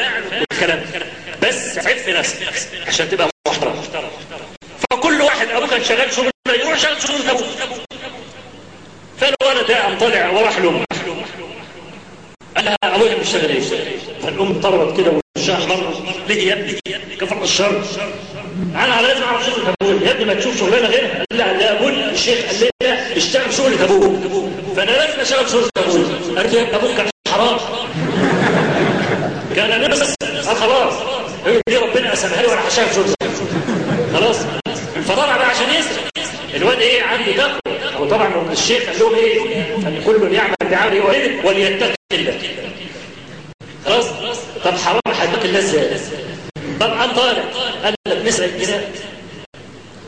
والكلام. 0.51 0.85
بس 1.43 1.79
عف 1.79 2.09
نفسك 2.09 2.39
عشان 2.87 3.11
تبقى 3.11 3.29
محترم. 3.49 3.83
فكل 4.91 5.21
واحد 5.21 5.49
ابوه 5.49 5.69
كان 5.69 5.85
شغال 5.85 6.13
شغل 6.13 6.31
يروح 6.49 6.79
شغال 6.79 7.03
شغل 7.03 7.31
أبوه. 7.31 7.47
فالولد 9.21 9.67
ده 9.69 9.83
قام 9.83 9.99
طلع 9.99 10.31
وراح 10.31 10.59
لأمه. 10.59 10.85
قال 12.57 12.65
لها 12.65 12.77
أبويا 12.85 13.15
بيشتغل 13.15 13.51
إيه؟ 13.51 13.61
فالأم 14.23 14.61
طلبت 14.61 14.97
كده 14.97 15.24
احمر 15.51 15.95
ليه 16.29 16.49
يا 16.49 16.53
ابني؟ 16.55 16.81
كفر 17.21 17.43
الشر. 17.43 17.83
أنا 18.75 19.03
لازم 19.03 19.23
اعرف 19.23 19.47
شغل 19.47 19.63
ابويا 19.83 20.07
يا 20.07 20.11
ابني 20.13 20.25
ما 20.25 20.35
تشوف 20.35 20.61
شغلانة 20.61 20.89
غيرها. 20.89 21.25
قال 21.31 21.39
لها 21.39 21.53
لا 21.53 21.79
ابويا 21.81 22.11
الشيخ 22.11 22.39
قال 22.47 22.71
لي 22.83 23.17
اشتغل 23.17 23.55
شغل 23.55 23.73
أبوك 23.83 24.21
فأنا 24.77 24.91
لازم 24.91 25.21
أشتغل 25.21 25.49
شغل 25.51 25.69
له 25.77 26.41
يا 26.41 26.41
ابني 26.41 26.77
أبوك 26.77 26.91
كان 26.97 27.07
حرام. 27.29 27.57
كان 29.57 29.91
نفس 29.91 30.15
قال 30.23 30.57
خلاص 30.57 30.95
دي 31.69 31.77
ربنا 31.77 32.11
قسمها 32.11 32.43
لي 32.43 32.49
وأنا 32.49 32.69
هشتغل 32.69 32.95
شغل. 32.95 33.15
خلاص. 34.15 34.37
فطلع 35.09 35.37
بقى 35.37 35.47
عشان 35.51 35.67
يسرق. 35.79 36.05
الواد 36.55 36.79
إيه 36.81 37.03
عنده 37.03 37.33
تقوى 37.33 37.61
هو 37.97 38.09
طبعا 38.09 38.53
الشيخ 38.53 38.83
قال 38.87 38.99
لهم 39.01 39.15
إيه 39.15 39.41
أن 39.77 40.03
كل 40.07 40.35
يعمل 40.35 40.55
بعمله 40.71 41.05
وليتقي 41.45 41.95
الله 42.13 42.39
خلاص 43.87 44.07
حرام 45.15 45.29
هيتقي 45.31 45.49
الله 45.49 45.59
إزاي 45.59 45.91
طبعا 46.81 47.07
طالع 47.13 47.45
قال 47.85 47.95
لك 48.09 48.27
نسرق 48.27 48.55
الجنان 48.55 48.85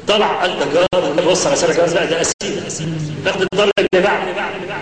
طلع 0.08 0.26
قال 0.40 0.58
ده 0.58 0.66
جار 0.72 1.14
توصل 1.24 1.52
رسالة 1.52 1.74
جواز 1.74 1.94
لا 1.94 2.04
ده 2.04 2.20
أسير 2.20 2.62
تاخد 3.24 3.42
الدار 3.42 3.70
اللي 3.78 4.04
بعد 4.06 4.20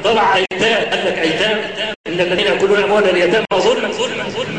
طلع 0.05 0.37
أيتام 0.37 0.91
قال 0.91 1.07
لك 1.07 1.19
أيتام. 1.19 1.59
إن 2.07 2.21
الذين 2.21 2.47
يأكلون 2.47 2.83
أموال 2.83 3.11
اليتامى 3.11 3.45
ظلما 3.55 3.93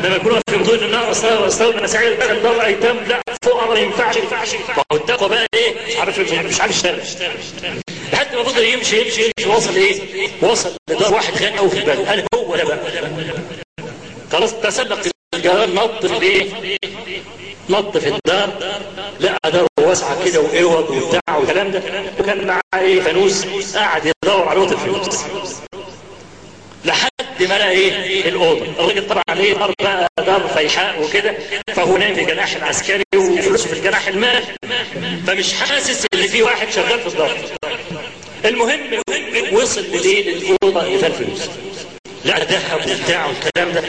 لما 0.04 0.16
يكونوا 0.16 0.38
في 0.50 0.56
بطون 0.56 0.78
النار. 0.78 1.10
أصلا 1.10 1.80
من 1.80 1.86
سعيد 1.86 2.18
بقى 2.18 2.32
الدار 2.32 2.64
أيتام. 2.64 2.96
لا 3.08 3.20
فوق 3.42 3.68
ما 3.68 3.78
ينفعش. 3.78 4.16
ما 4.18 4.84
هو 4.92 4.96
التقوى 4.96 5.28
بقى 5.28 5.46
إيه؟ 5.54 5.74
مش 5.88 5.96
عارف 5.96 6.18
مش 6.44 6.60
عارف 6.60 6.74
يشتغل 6.74 7.00
لحد 8.12 8.34
ما 8.36 8.42
فضل 8.42 8.64
يمشي 8.64 9.00
يمشي 9.00 9.22
يمشي. 9.38 9.50
وصل 9.50 9.74
إيه؟ 9.76 10.00
وصل 10.42 10.70
لدار 10.90 11.14
واحد 11.14 11.34
غني 11.42 11.58
قوي 11.58 11.70
في 11.70 11.78
البلد. 11.78 12.08
أنا 12.08 12.24
هو 12.34 12.56
ده 12.56 12.64
بقى. 12.64 12.78
خلاص 14.32 14.54
تسلق 14.54 15.00
الجرار 15.36 15.70
نط 15.70 16.06
في 16.06 16.16
الايه 16.16 16.46
نط 17.70 17.96
في 17.98 18.08
الدار 18.08 18.50
لقى 19.20 19.50
دار 19.52 19.66
واسعه 19.80 20.24
كده 20.24 20.40
واوض 20.40 20.90
وبتاع 20.90 21.36
والكلام 21.36 21.70
ده. 21.70 21.82
وكان 22.20 22.46
معاه 22.46 22.60
إيه 22.84 23.00
فانوس 23.00 23.44
قاعد 23.76 24.02
يدور 24.24 24.48
على 24.48 24.58
اوضه 24.60 24.72
الفلوس 24.72 25.20
لحد 26.84 27.10
ما 27.40 27.58
لقى 27.58 27.70
إيه 27.70 28.28
الأوضة. 28.28 28.64
الراجل 28.78 29.06
طبعا 29.08 29.22
إيه 29.40 29.54
دار 29.54 29.72
بقى 29.82 30.08
دار 30.26 30.48
فيحاء 30.54 31.02
وكده. 31.04 31.34
فهو 31.74 31.96
نايم 31.96 32.14
في 32.14 32.20
الجناح 32.20 32.56
العسكري 32.56 33.02
وفلوسه 33.16 33.66
في 33.68 33.72
الجناح 33.72 34.08
المال. 34.08 34.42
فمش 35.26 35.52
حاسس 35.54 36.06
إن 36.14 36.26
في 36.26 36.42
واحد 36.42 36.70
شغال 36.70 37.00
في 37.00 37.06
الدار. 37.06 37.36
المهم 38.44 38.80
وصل 39.52 39.80
لليل 39.82 40.28
الأوضة 40.28 40.82
اللي 40.86 40.98
فيها 40.98 41.08
الفلوس 41.08 41.40
لا 42.24 42.44
ذهب 42.44 42.80
وبتاع 42.90 43.26
والكلام 43.26 43.72
ده. 43.72 43.82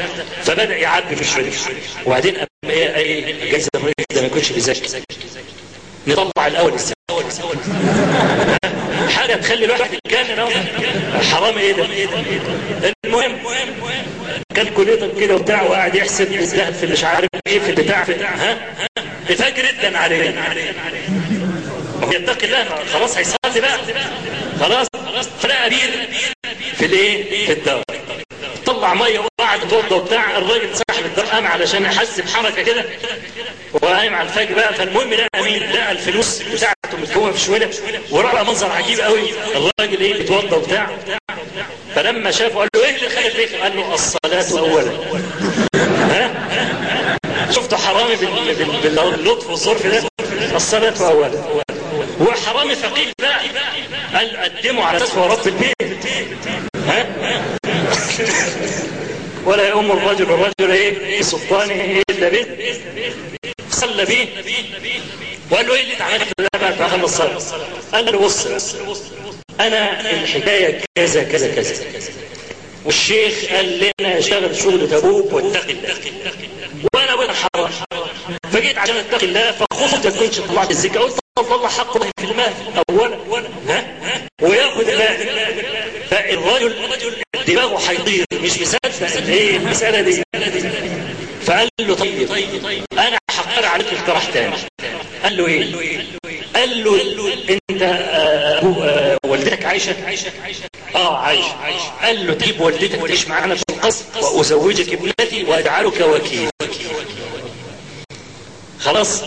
فبدأ 0.44 0.78
يعبي 0.78 1.16
في 1.16 1.22
الشريط 1.22 1.54
وبعدين 2.06 2.36
قام 2.36 2.48
إيه 2.70 2.96
إيه 2.96 3.52
جايز 3.52 3.68
ده 3.74 4.22
ما 4.22 4.28
يكونش 4.28 4.52
بيذاكر. 4.52 5.02
نطلع 6.08 6.48
الأول 6.48 6.74
حاجة 9.16 9.36
تخلي 9.36 9.66
الواحد 9.66 10.00
أهو. 10.40 10.50
حرام 11.32 11.58
إيه 11.58 11.74
ده؟ 11.74 12.94
المهم 13.06 13.38
كان 14.56 14.68
كليتك 14.68 15.20
كده 15.20 15.36
وبتاع 15.36 15.62
وقاعد 15.62 15.96
يحسب 15.96 16.34
الذهب 16.34 16.74
في 16.74 16.86
مش 16.86 17.04
عارف 17.04 17.30
إيه 17.48 17.60
في 17.60 17.70
البتاع 17.70 18.04
في 18.04 18.16
ها؟ 18.26 18.58
اتفاجئ 19.30 19.68
جدا 19.72 19.98
عليه. 19.98 20.30
يتقي 22.12 22.46
الله. 22.46 22.66
خلاص 22.94 23.18
هيصلي 23.18 23.62
بقى. 23.62 23.80
خلاص. 24.60 24.88
فلقى 25.42 25.70
بير 25.70 26.08
في 26.78 26.86
الإيه؟ 26.86 27.46
في 27.46 27.52
الدار. 27.52 27.84
طلع 28.68 28.94
مية 28.94 29.20
وقعد 29.20 29.60
توضى 29.70 29.96
وبتاع. 29.96 30.38
الراجل 30.38 30.70
صاحب 30.76 31.06
الدار 31.06 31.26
قام 31.26 31.48
علشان 31.48 31.86
يحس 31.86 32.20
بحركة 32.20 32.64
كده. 32.64 32.86
وقايم 33.74 34.16
على 34.16 34.28
الفجر 34.30 34.56
بقى. 34.56 34.74
فالمهم 34.74 35.14
لقى 35.14 35.44
مين؟ 35.44 35.72
لقى 35.72 35.92
الفلوس 35.92 36.42
بتاعته 36.42 36.98
متكونة 37.02 37.32
في 37.32 37.40
شوية 37.40 37.70
ورأى 38.12 38.44
منظر 38.44 38.72
عجيب 38.72 39.00
قوي. 39.00 39.30
الراجل 39.56 40.02
إيه؟ 40.02 40.14
بيتوضى 40.14 40.56
وبتاع. 40.56 40.88
فلما 41.96 42.32
شافه 42.32 42.60
قال 42.60 42.70
له 42.76 42.84
إيه 42.84 42.96
اللي 42.96 43.10
خلف 43.10 43.38
بيك 43.38 43.56
قال 43.56 43.78
له 43.78 43.94
الصلاة 43.94 44.60
اولا. 44.60 44.92
ها؟ 45.76 46.48
شفتوا 47.52 47.78
حرامي 47.78 48.16
باللطف 48.16 49.50
والظرف 49.50 49.88
ده؟ 49.88 50.04
الصلاة 50.56 51.10
اولا. 51.12 51.44
هو 52.22 52.32
حرامي 52.46 52.76
فقير 52.76 53.14
بقى. 53.22 53.40
قال 54.14 54.38
قدموا 54.38 54.84
على 54.84 54.98
أساس 54.98 55.16
هو 55.16 55.26
رب 55.26 55.48
البيت. 55.48 56.06
ها؟ 56.88 57.06
ولا 59.48 59.68
يؤم 59.70 59.92
الرجل 59.92 60.24
الرجل 60.24 60.72
إيه؟ 60.72 61.22
سلطانه 61.22 62.02
إلا 62.10 62.30
به؟ 62.30 62.46
صلى 63.72 64.06
به. 64.06 64.28
وقال 65.52 65.68
له 65.68 65.76
إيه 65.76 65.84
اللي 65.84 66.04
عملت 66.04 66.28
ده 66.40 66.50
ما 66.80 66.88
خلص 66.88 67.22
الصلاة. 67.22 67.68
قال 67.94 68.06
له 68.06 68.20
بص 68.20 68.48
أنا 69.60 70.12
الحكاية 70.12 70.82
كذا 70.96 71.24
كذا 71.24 71.56
كذا. 71.56 71.74
والشيخ 72.86 73.46
قال 73.52 73.92
لنا 74.00 74.18
اشتغل 74.20 74.56
شغل 74.56 74.90
تبوك 74.90 75.34
واتقي 75.34 75.72
الله. 75.72 75.96
وأنا 76.94 77.16
بقول 77.16 77.30
حرام. 77.32 77.70
فجيت 78.52 78.78
عشان 78.78 78.96
اتقي 78.96 79.26
الله 79.26 79.52
فخفت 79.52 80.06
ما 80.08 80.12
تكونش 80.12 80.40
طلعت 80.40 80.72
الزكاة 80.72 81.00
قلت 81.00 81.20
طلع 81.42 81.68
حق 81.70 81.96
الله 81.96 82.12
في 82.20 82.26
المال 82.32 82.54
اولا. 82.90 83.18
ها؟ 83.68 83.86
ويأخذ 84.42 84.90
المال 84.90 85.18
فالرجل 86.10 86.76
دماغه 87.48 87.90
هيطير 87.90 88.26
مش 88.34 88.52
مصدق 88.62 89.28
إيه؟ 89.28 89.58
المساله 89.58 90.02
دي. 90.02 90.24
فقال 91.46 91.70
له 91.82 91.96
طيب 91.96 92.30
أنا 92.94 93.18
هقترح 93.32 93.74
عليك 93.74 93.88
اقتراح 93.94 94.26
تاني. 94.26 94.56
قال 95.24 95.38
له 95.38 95.48
إيه؟ 95.48 96.06
قال 96.56 96.84
له 96.84 97.34
أنت 97.72 97.82
أبو 97.82 98.84
والدتك 99.32 99.66
عايشة؟ 99.66 99.96
آه 100.96 101.18
عايشة. 101.18 101.56
قال 102.02 102.28
له 102.28 102.34
تجيب 102.34 102.62
والدتك 102.62 103.00
تعيش 103.08 103.28
معانا 103.28 103.56
في 103.56 103.64
القصر 103.70 104.04
وأزوجك 104.22 104.94
ابنتي 104.94 105.44
وأجعلك 105.44 106.02
وكيل. 106.02 106.50
خلاص. 108.80 109.24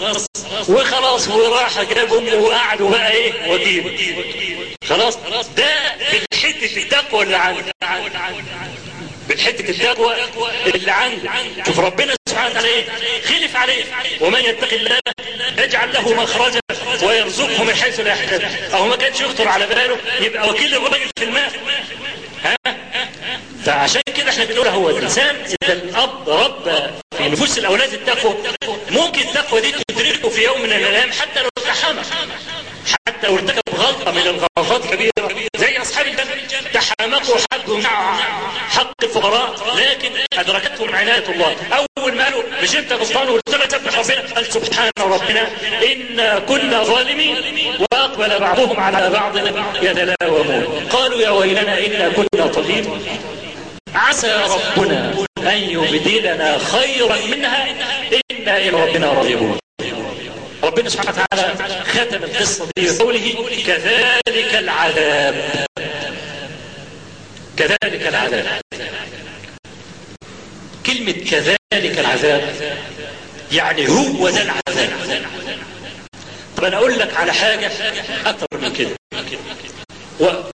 وخلاص 0.69 1.29
وراح 1.29 1.83
جاب 1.83 2.15
أمه 2.15 2.35
وقعدوا 2.35 2.91
بقى 2.91 3.13
إيه؟ 3.13 3.53
وكيل 3.53 4.77
خلاص؟ 4.89 5.17
ده 5.57 5.69
بالحته 6.13 6.77
التقوى 6.83 7.23
اللي 7.23 7.37
عنده. 7.37 7.65
بالحته 9.29 9.71
التقوى 9.71 10.15
اللي 10.75 10.91
عنده. 10.91 11.31
شوف 11.67 11.79
ربنا 11.81 12.15
سبحانه 12.29 12.51
وتعالى 12.51 12.69
إيه؟ 12.69 12.85
خلف 13.23 13.57
عليه. 13.57 13.85
ومن 14.21 14.41
يتقي 14.41 14.77
الله 14.77 14.99
يجعل 15.59 15.93
له 15.93 16.15
مخرجا 16.23 16.61
ويرزقه 17.03 17.65
من 17.65 17.75
حيث 17.75 18.01
لا 18.01 18.13
يحتسب. 18.13 18.75
أو 18.75 18.87
ما 18.87 18.97
كانش 18.97 19.21
يخطر 19.21 19.49
على 19.49 19.67
باله 19.67 19.97
يبقى 20.21 20.49
وكيل 20.51 20.75
الراجل 20.75 21.11
في 21.19 21.25
المال 21.25 21.51
ها؟ 22.45 22.57
فعشان 23.65 24.03
كده 24.17 24.31
إحنا 24.31 24.45
بنقول 24.45 24.69
هو 24.69 24.91
الإنسان 24.91 25.37
إذا 25.63 25.73
الأب 25.73 26.29
رب 26.29 26.65
في 27.10 27.10
نفوس 27.31 27.59
الأولاد 27.59 27.93
التقوى 27.93 28.35
ممكن 28.91 29.21
التقوى 29.21 29.61
دي 29.61 29.75
تدركه 29.89 30.29
في 30.29 30.45
يوم 30.45 30.61
من 30.61 30.73
الأيام 30.73 31.13
حتى 31.13 31.43
لو 31.43 31.49
تحمل 31.65 32.05
حتى 33.09 33.27
لو 33.27 33.35
ارتكب 33.35 33.75
غلطة 33.75 34.11
من 34.11 34.23
الغلطات 34.23 34.85
الكبيرة. 34.85 35.11
زي 35.57 35.79
أصحاب 35.79 36.07
الجنة 36.07 36.71
تحامقوا 36.75 37.37
حقهم 37.53 37.87
حق 38.69 38.93
الفقراء 39.03 39.77
لكن 39.77 40.11
أدركتهم 40.35 40.95
عناية 40.95 41.25
الله. 41.29 41.57
أول 41.99 42.15
ما 42.15 42.25
قالوا 42.25 42.43
مش 42.63 42.77
انت 42.77 42.93
غلطان 42.93 43.29
وقلت 43.29 43.51
له 43.51 43.69
سبح 43.69 43.99
ربنا 43.99 44.35
قال 44.35 44.53
سبحان 44.53 44.91
ربنا 44.99 45.49
إنا 45.93 46.39
كنا 46.39 46.83
ظالمين. 46.83 47.37
وأقبل 47.93 48.39
بعضهم 48.39 48.81
على 48.81 49.11
بعض 49.11 49.37
يتلاومون. 49.83 50.89
قالوا 50.93 51.21
يا 51.21 51.31
ويلنا 51.31 51.87
إنا 51.87 52.09
كنا 52.09 52.47
طالبين 52.47 53.07
عسى 53.95 54.45
ربنا 54.77 55.15
أن 55.39 55.57
يبدلنا 55.57 56.59
خيرا 56.59 57.17
منها. 57.27 57.71
إنا 58.31 58.57
إلى 58.59 58.71
ربنا 58.71 59.07
راغبون 59.07 59.59
ربنا 60.65 60.89
سبحانه 60.89 61.11
وتعالى 61.11 61.85
ختم 61.85 62.25
القصة 62.25 62.69
بقوله 62.77 63.35
كذلك 63.67 64.55
العذاب. 64.55 65.67
كذلك 67.57 68.07
العذاب. 68.07 68.61
كلمة 70.87 71.13
كذلك 71.13 71.99
العذاب 71.99 72.55
يعني 73.53 73.89
هو 73.89 74.31
ده 74.31 74.43
العذاب. 74.43 74.91
طب 76.57 76.65
أنا 76.65 76.77
أقول 76.77 76.99
لك 76.99 77.17
على 77.17 77.33
حاجة 77.33 77.71
أكثر 78.27 78.47
من 78.53 78.73
كده. 78.73 78.97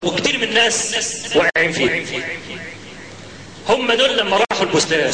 وكثير 0.05 0.39
من 0.39 0.45
الناس 0.45 1.30
واقعين 1.37 1.72
فيها. 1.72 2.24
هم 3.69 3.93
دول 3.93 4.17
لما 4.17 4.37
راحوا 4.51 4.67
البستان. 4.67 5.12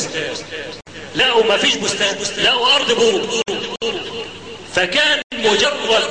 لقوا 1.14 1.44
ما 1.44 1.56
فيش 1.56 1.76
بستان. 1.76 2.16
لقوا 2.44 2.74
أرض 2.74 2.92
بور 2.92 3.42
فكان 4.74 5.22
مجرد 5.34 6.04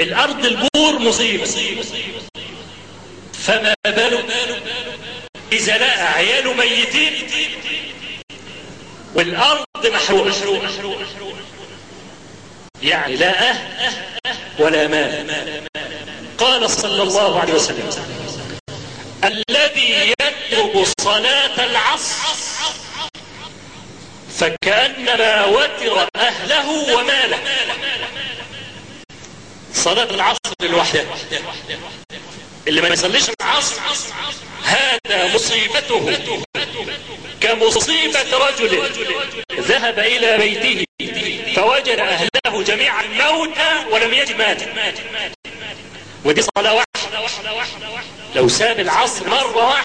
الأرض 0.00 0.44
البور 0.44 0.98
مصيبه 0.98 1.84
فما 3.32 3.74
باله 3.86 4.24
إذا 5.52 5.78
لقى 5.78 6.12
عياله 6.12 6.52
ميتين 6.52 7.12
والأرض 9.14 9.64
محروقة. 9.86 10.32
يعني 12.82 13.16
لا 13.16 13.50
أه 13.50 13.56
ولا 14.58 14.86
مال 14.86 15.26
قال 16.38 16.70
صلى 16.70 17.02
الله 17.02 17.40
عليه 17.40 17.54
وسلم 17.54 17.90
الذي 19.24 20.14
يترك 20.52 20.88
صلاة 21.00 21.64
العصر. 21.64 22.14
فكأنما 24.38 25.44
وتر 25.44 26.08
أهله 26.16 26.94
وماله. 26.94 27.38
صلاة 29.74 30.10
العصر 30.10 30.38
لوحده 30.62 31.04
اللي 32.68 32.80
ما 32.80 32.88
يصليش 32.88 33.24
العصر 33.40 33.80
هذا 34.64 35.34
مصيبته. 35.34 36.18
كمصيبة 37.40 38.36
رجل 38.36 38.90
ذهب 39.52 39.98
إلى 39.98 40.36
بيته 40.36 40.84
فوجد 41.56 41.98
أهله 41.98 42.62
جميعا 42.62 43.02
موتى 43.02 43.84
ولم 43.90 44.14
يجد 44.14 44.36
مات 44.36 44.62
ودي 46.24 46.42
صلاة 46.42 46.74
واحدة. 46.74 47.20
لو 48.34 48.48
ساب 48.48 48.80
العصر 48.80 49.28
مرة 49.28 49.56
واحدة 49.56 49.84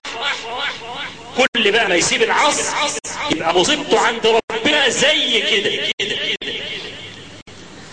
كل 1.38 1.72
بقى 1.72 1.88
ما 1.90 1.96
يسيب 1.96 2.22
العصر 2.24 2.64
يبقى 3.32 3.54
مصيبته 3.56 4.00
عند 4.00 4.28
ربنا 4.52 4.90
زي 4.90 5.42
كده. 5.42 5.88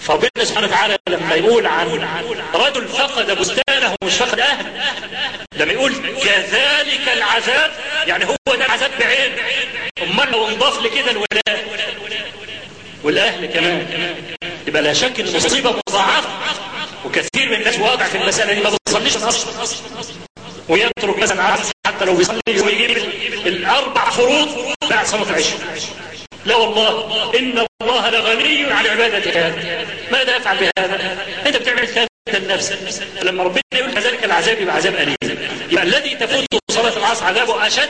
فربنا 0.02 0.44
سبحانه 0.44 0.66
وتعالى 0.66 0.96
لما 1.08 1.34
يقول 1.34 1.66
عن 1.66 1.88
رجل 2.54 2.88
فقد 2.88 3.30
بستانه 3.38 3.96
مش 4.04 4.14
فقد 4.14 4.40
أهله 4.40 4.92
لما 5.56 5.72
يقول 5.72 5.94
كذلك 6.24 7.08
العذاب 7.12 7.70
يعني 8.06 8.24
هو 8.24 8.36
ده 8.46 8.54
العذاب 8.54 8.90
بعين 9.00 9.32
أمال 10.02 10.30
لو 10.32 10.48
انضاف 10.48 10.78
لكده 10.82 11.10
الولاء 11.10 11.64
والأهل 13.04 13.46
كمان. 13.46 13.86
يبقى 14.66 14.82
لا 14.82 14.92
شك 14.92 15.20
إن 15.20 15.26
المصيبه 15.28 15.74
مضاعفة 15.88 16.28
وكثير 17.04 17.48
من 17.48 17.54
الناس 17.54 17.78
واقع 17.78 18.04
في 18.04 18.18
المسألة 18.18 18.52
دي 18.52 18.60
ما 18.60 18.70
بيصليش 18.86 19.16
أصلا 19.16 19.52
ويترك 20.68 21.18
مثلا 21.18 21.42
عصر 21.42 21.72
حتى 21.86 22.04
لو 22.04 22.14
بيصلي 22.14 22.40
ويجيب 22.64 22.96
الأربع 23.46 24.10
فروض 24.10 24.48
بعد 24.90 25.06
صلاة 25.06 25.30
العشاء. 25.30 25.58
لا 26.44 26.56
والله 26.56 27.38
إن 27.38 27.64
الله 27.82 28.10
لغني 28.10 28.64
عن 28.64 28.86
عبادة 28.86 29.30
هذا 29.30 29.86
ماذا 30.12 30.36
يفعل 30.36 30.56
بهذا؟ 30.56 31.18
أنت 31.46 31.56
بتعمل 31.56 31.86
كذا 31.86 32.08
لنفسك 32.38 32.78
لما 33.22 33.42
ربنا 33.44 33.62
يقول 33.74 33.92
كذلك 33.92 34.24
العذاب 34.24 34.60
يبقى 34.60 34.76
عذاب 34.76 34.94
أليم. 34.94 35.16
يبقى 35.70 35.84
الذي 35.84 36.14
تفوت 36.14 36.46
صلاة 36.70 36.96
العصر 36.96 37.24
عذابه 37.24 37.66
أشد 37.66 37.88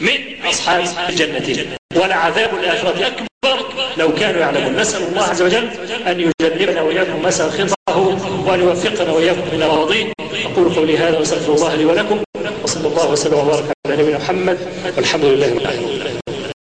من؟ 0.00 0.46
أصحاب 0.46 0.88
الجنة. 1.08 1.66
ولعذاب 1.96 2.54
الآخرة 2.54 3.06
أكبر 3.06 3.72
لو 3.96 4.14
كانوا 4.14 4.40
يعلمون. 4.40 4.76
نسأل 4.76 5.02
الله 5.02 5.22
عز 5.22 5.42
وجل 5.42 5.68
أن 6.06 6.32
يجنبنا 6.40 6.82
وإياكم 6.82 7.22
مسأل 7.22 7.52
خطأه 7.52 8.18
وأن 8.48 8.60
يوفقنا 8.60 9.12
وإياكم 9.12 9.42
إلى 9.52 9.66
راضين 9.66 10.12
أقول 10.44 10.74
قولي 10.74 10.98
هذا 10.98 11.18
وأستغفر 11.18 11.52
الله 11.54 11.74
لي 11.74 11.84
ولكم 11.84 12.18
وصلى 12.64 12.88
الله 12.88 13.10
وسلم 13.12 13.38
وبارك 13.38 13.64
على 13.86 13.96
نبينا 14.02 14.18
محمد 14.18 14.58
والحمد 14.96 15.24
لله 15.24 15.48
رب 15.50 15.56
العالمين. 15.56 15.97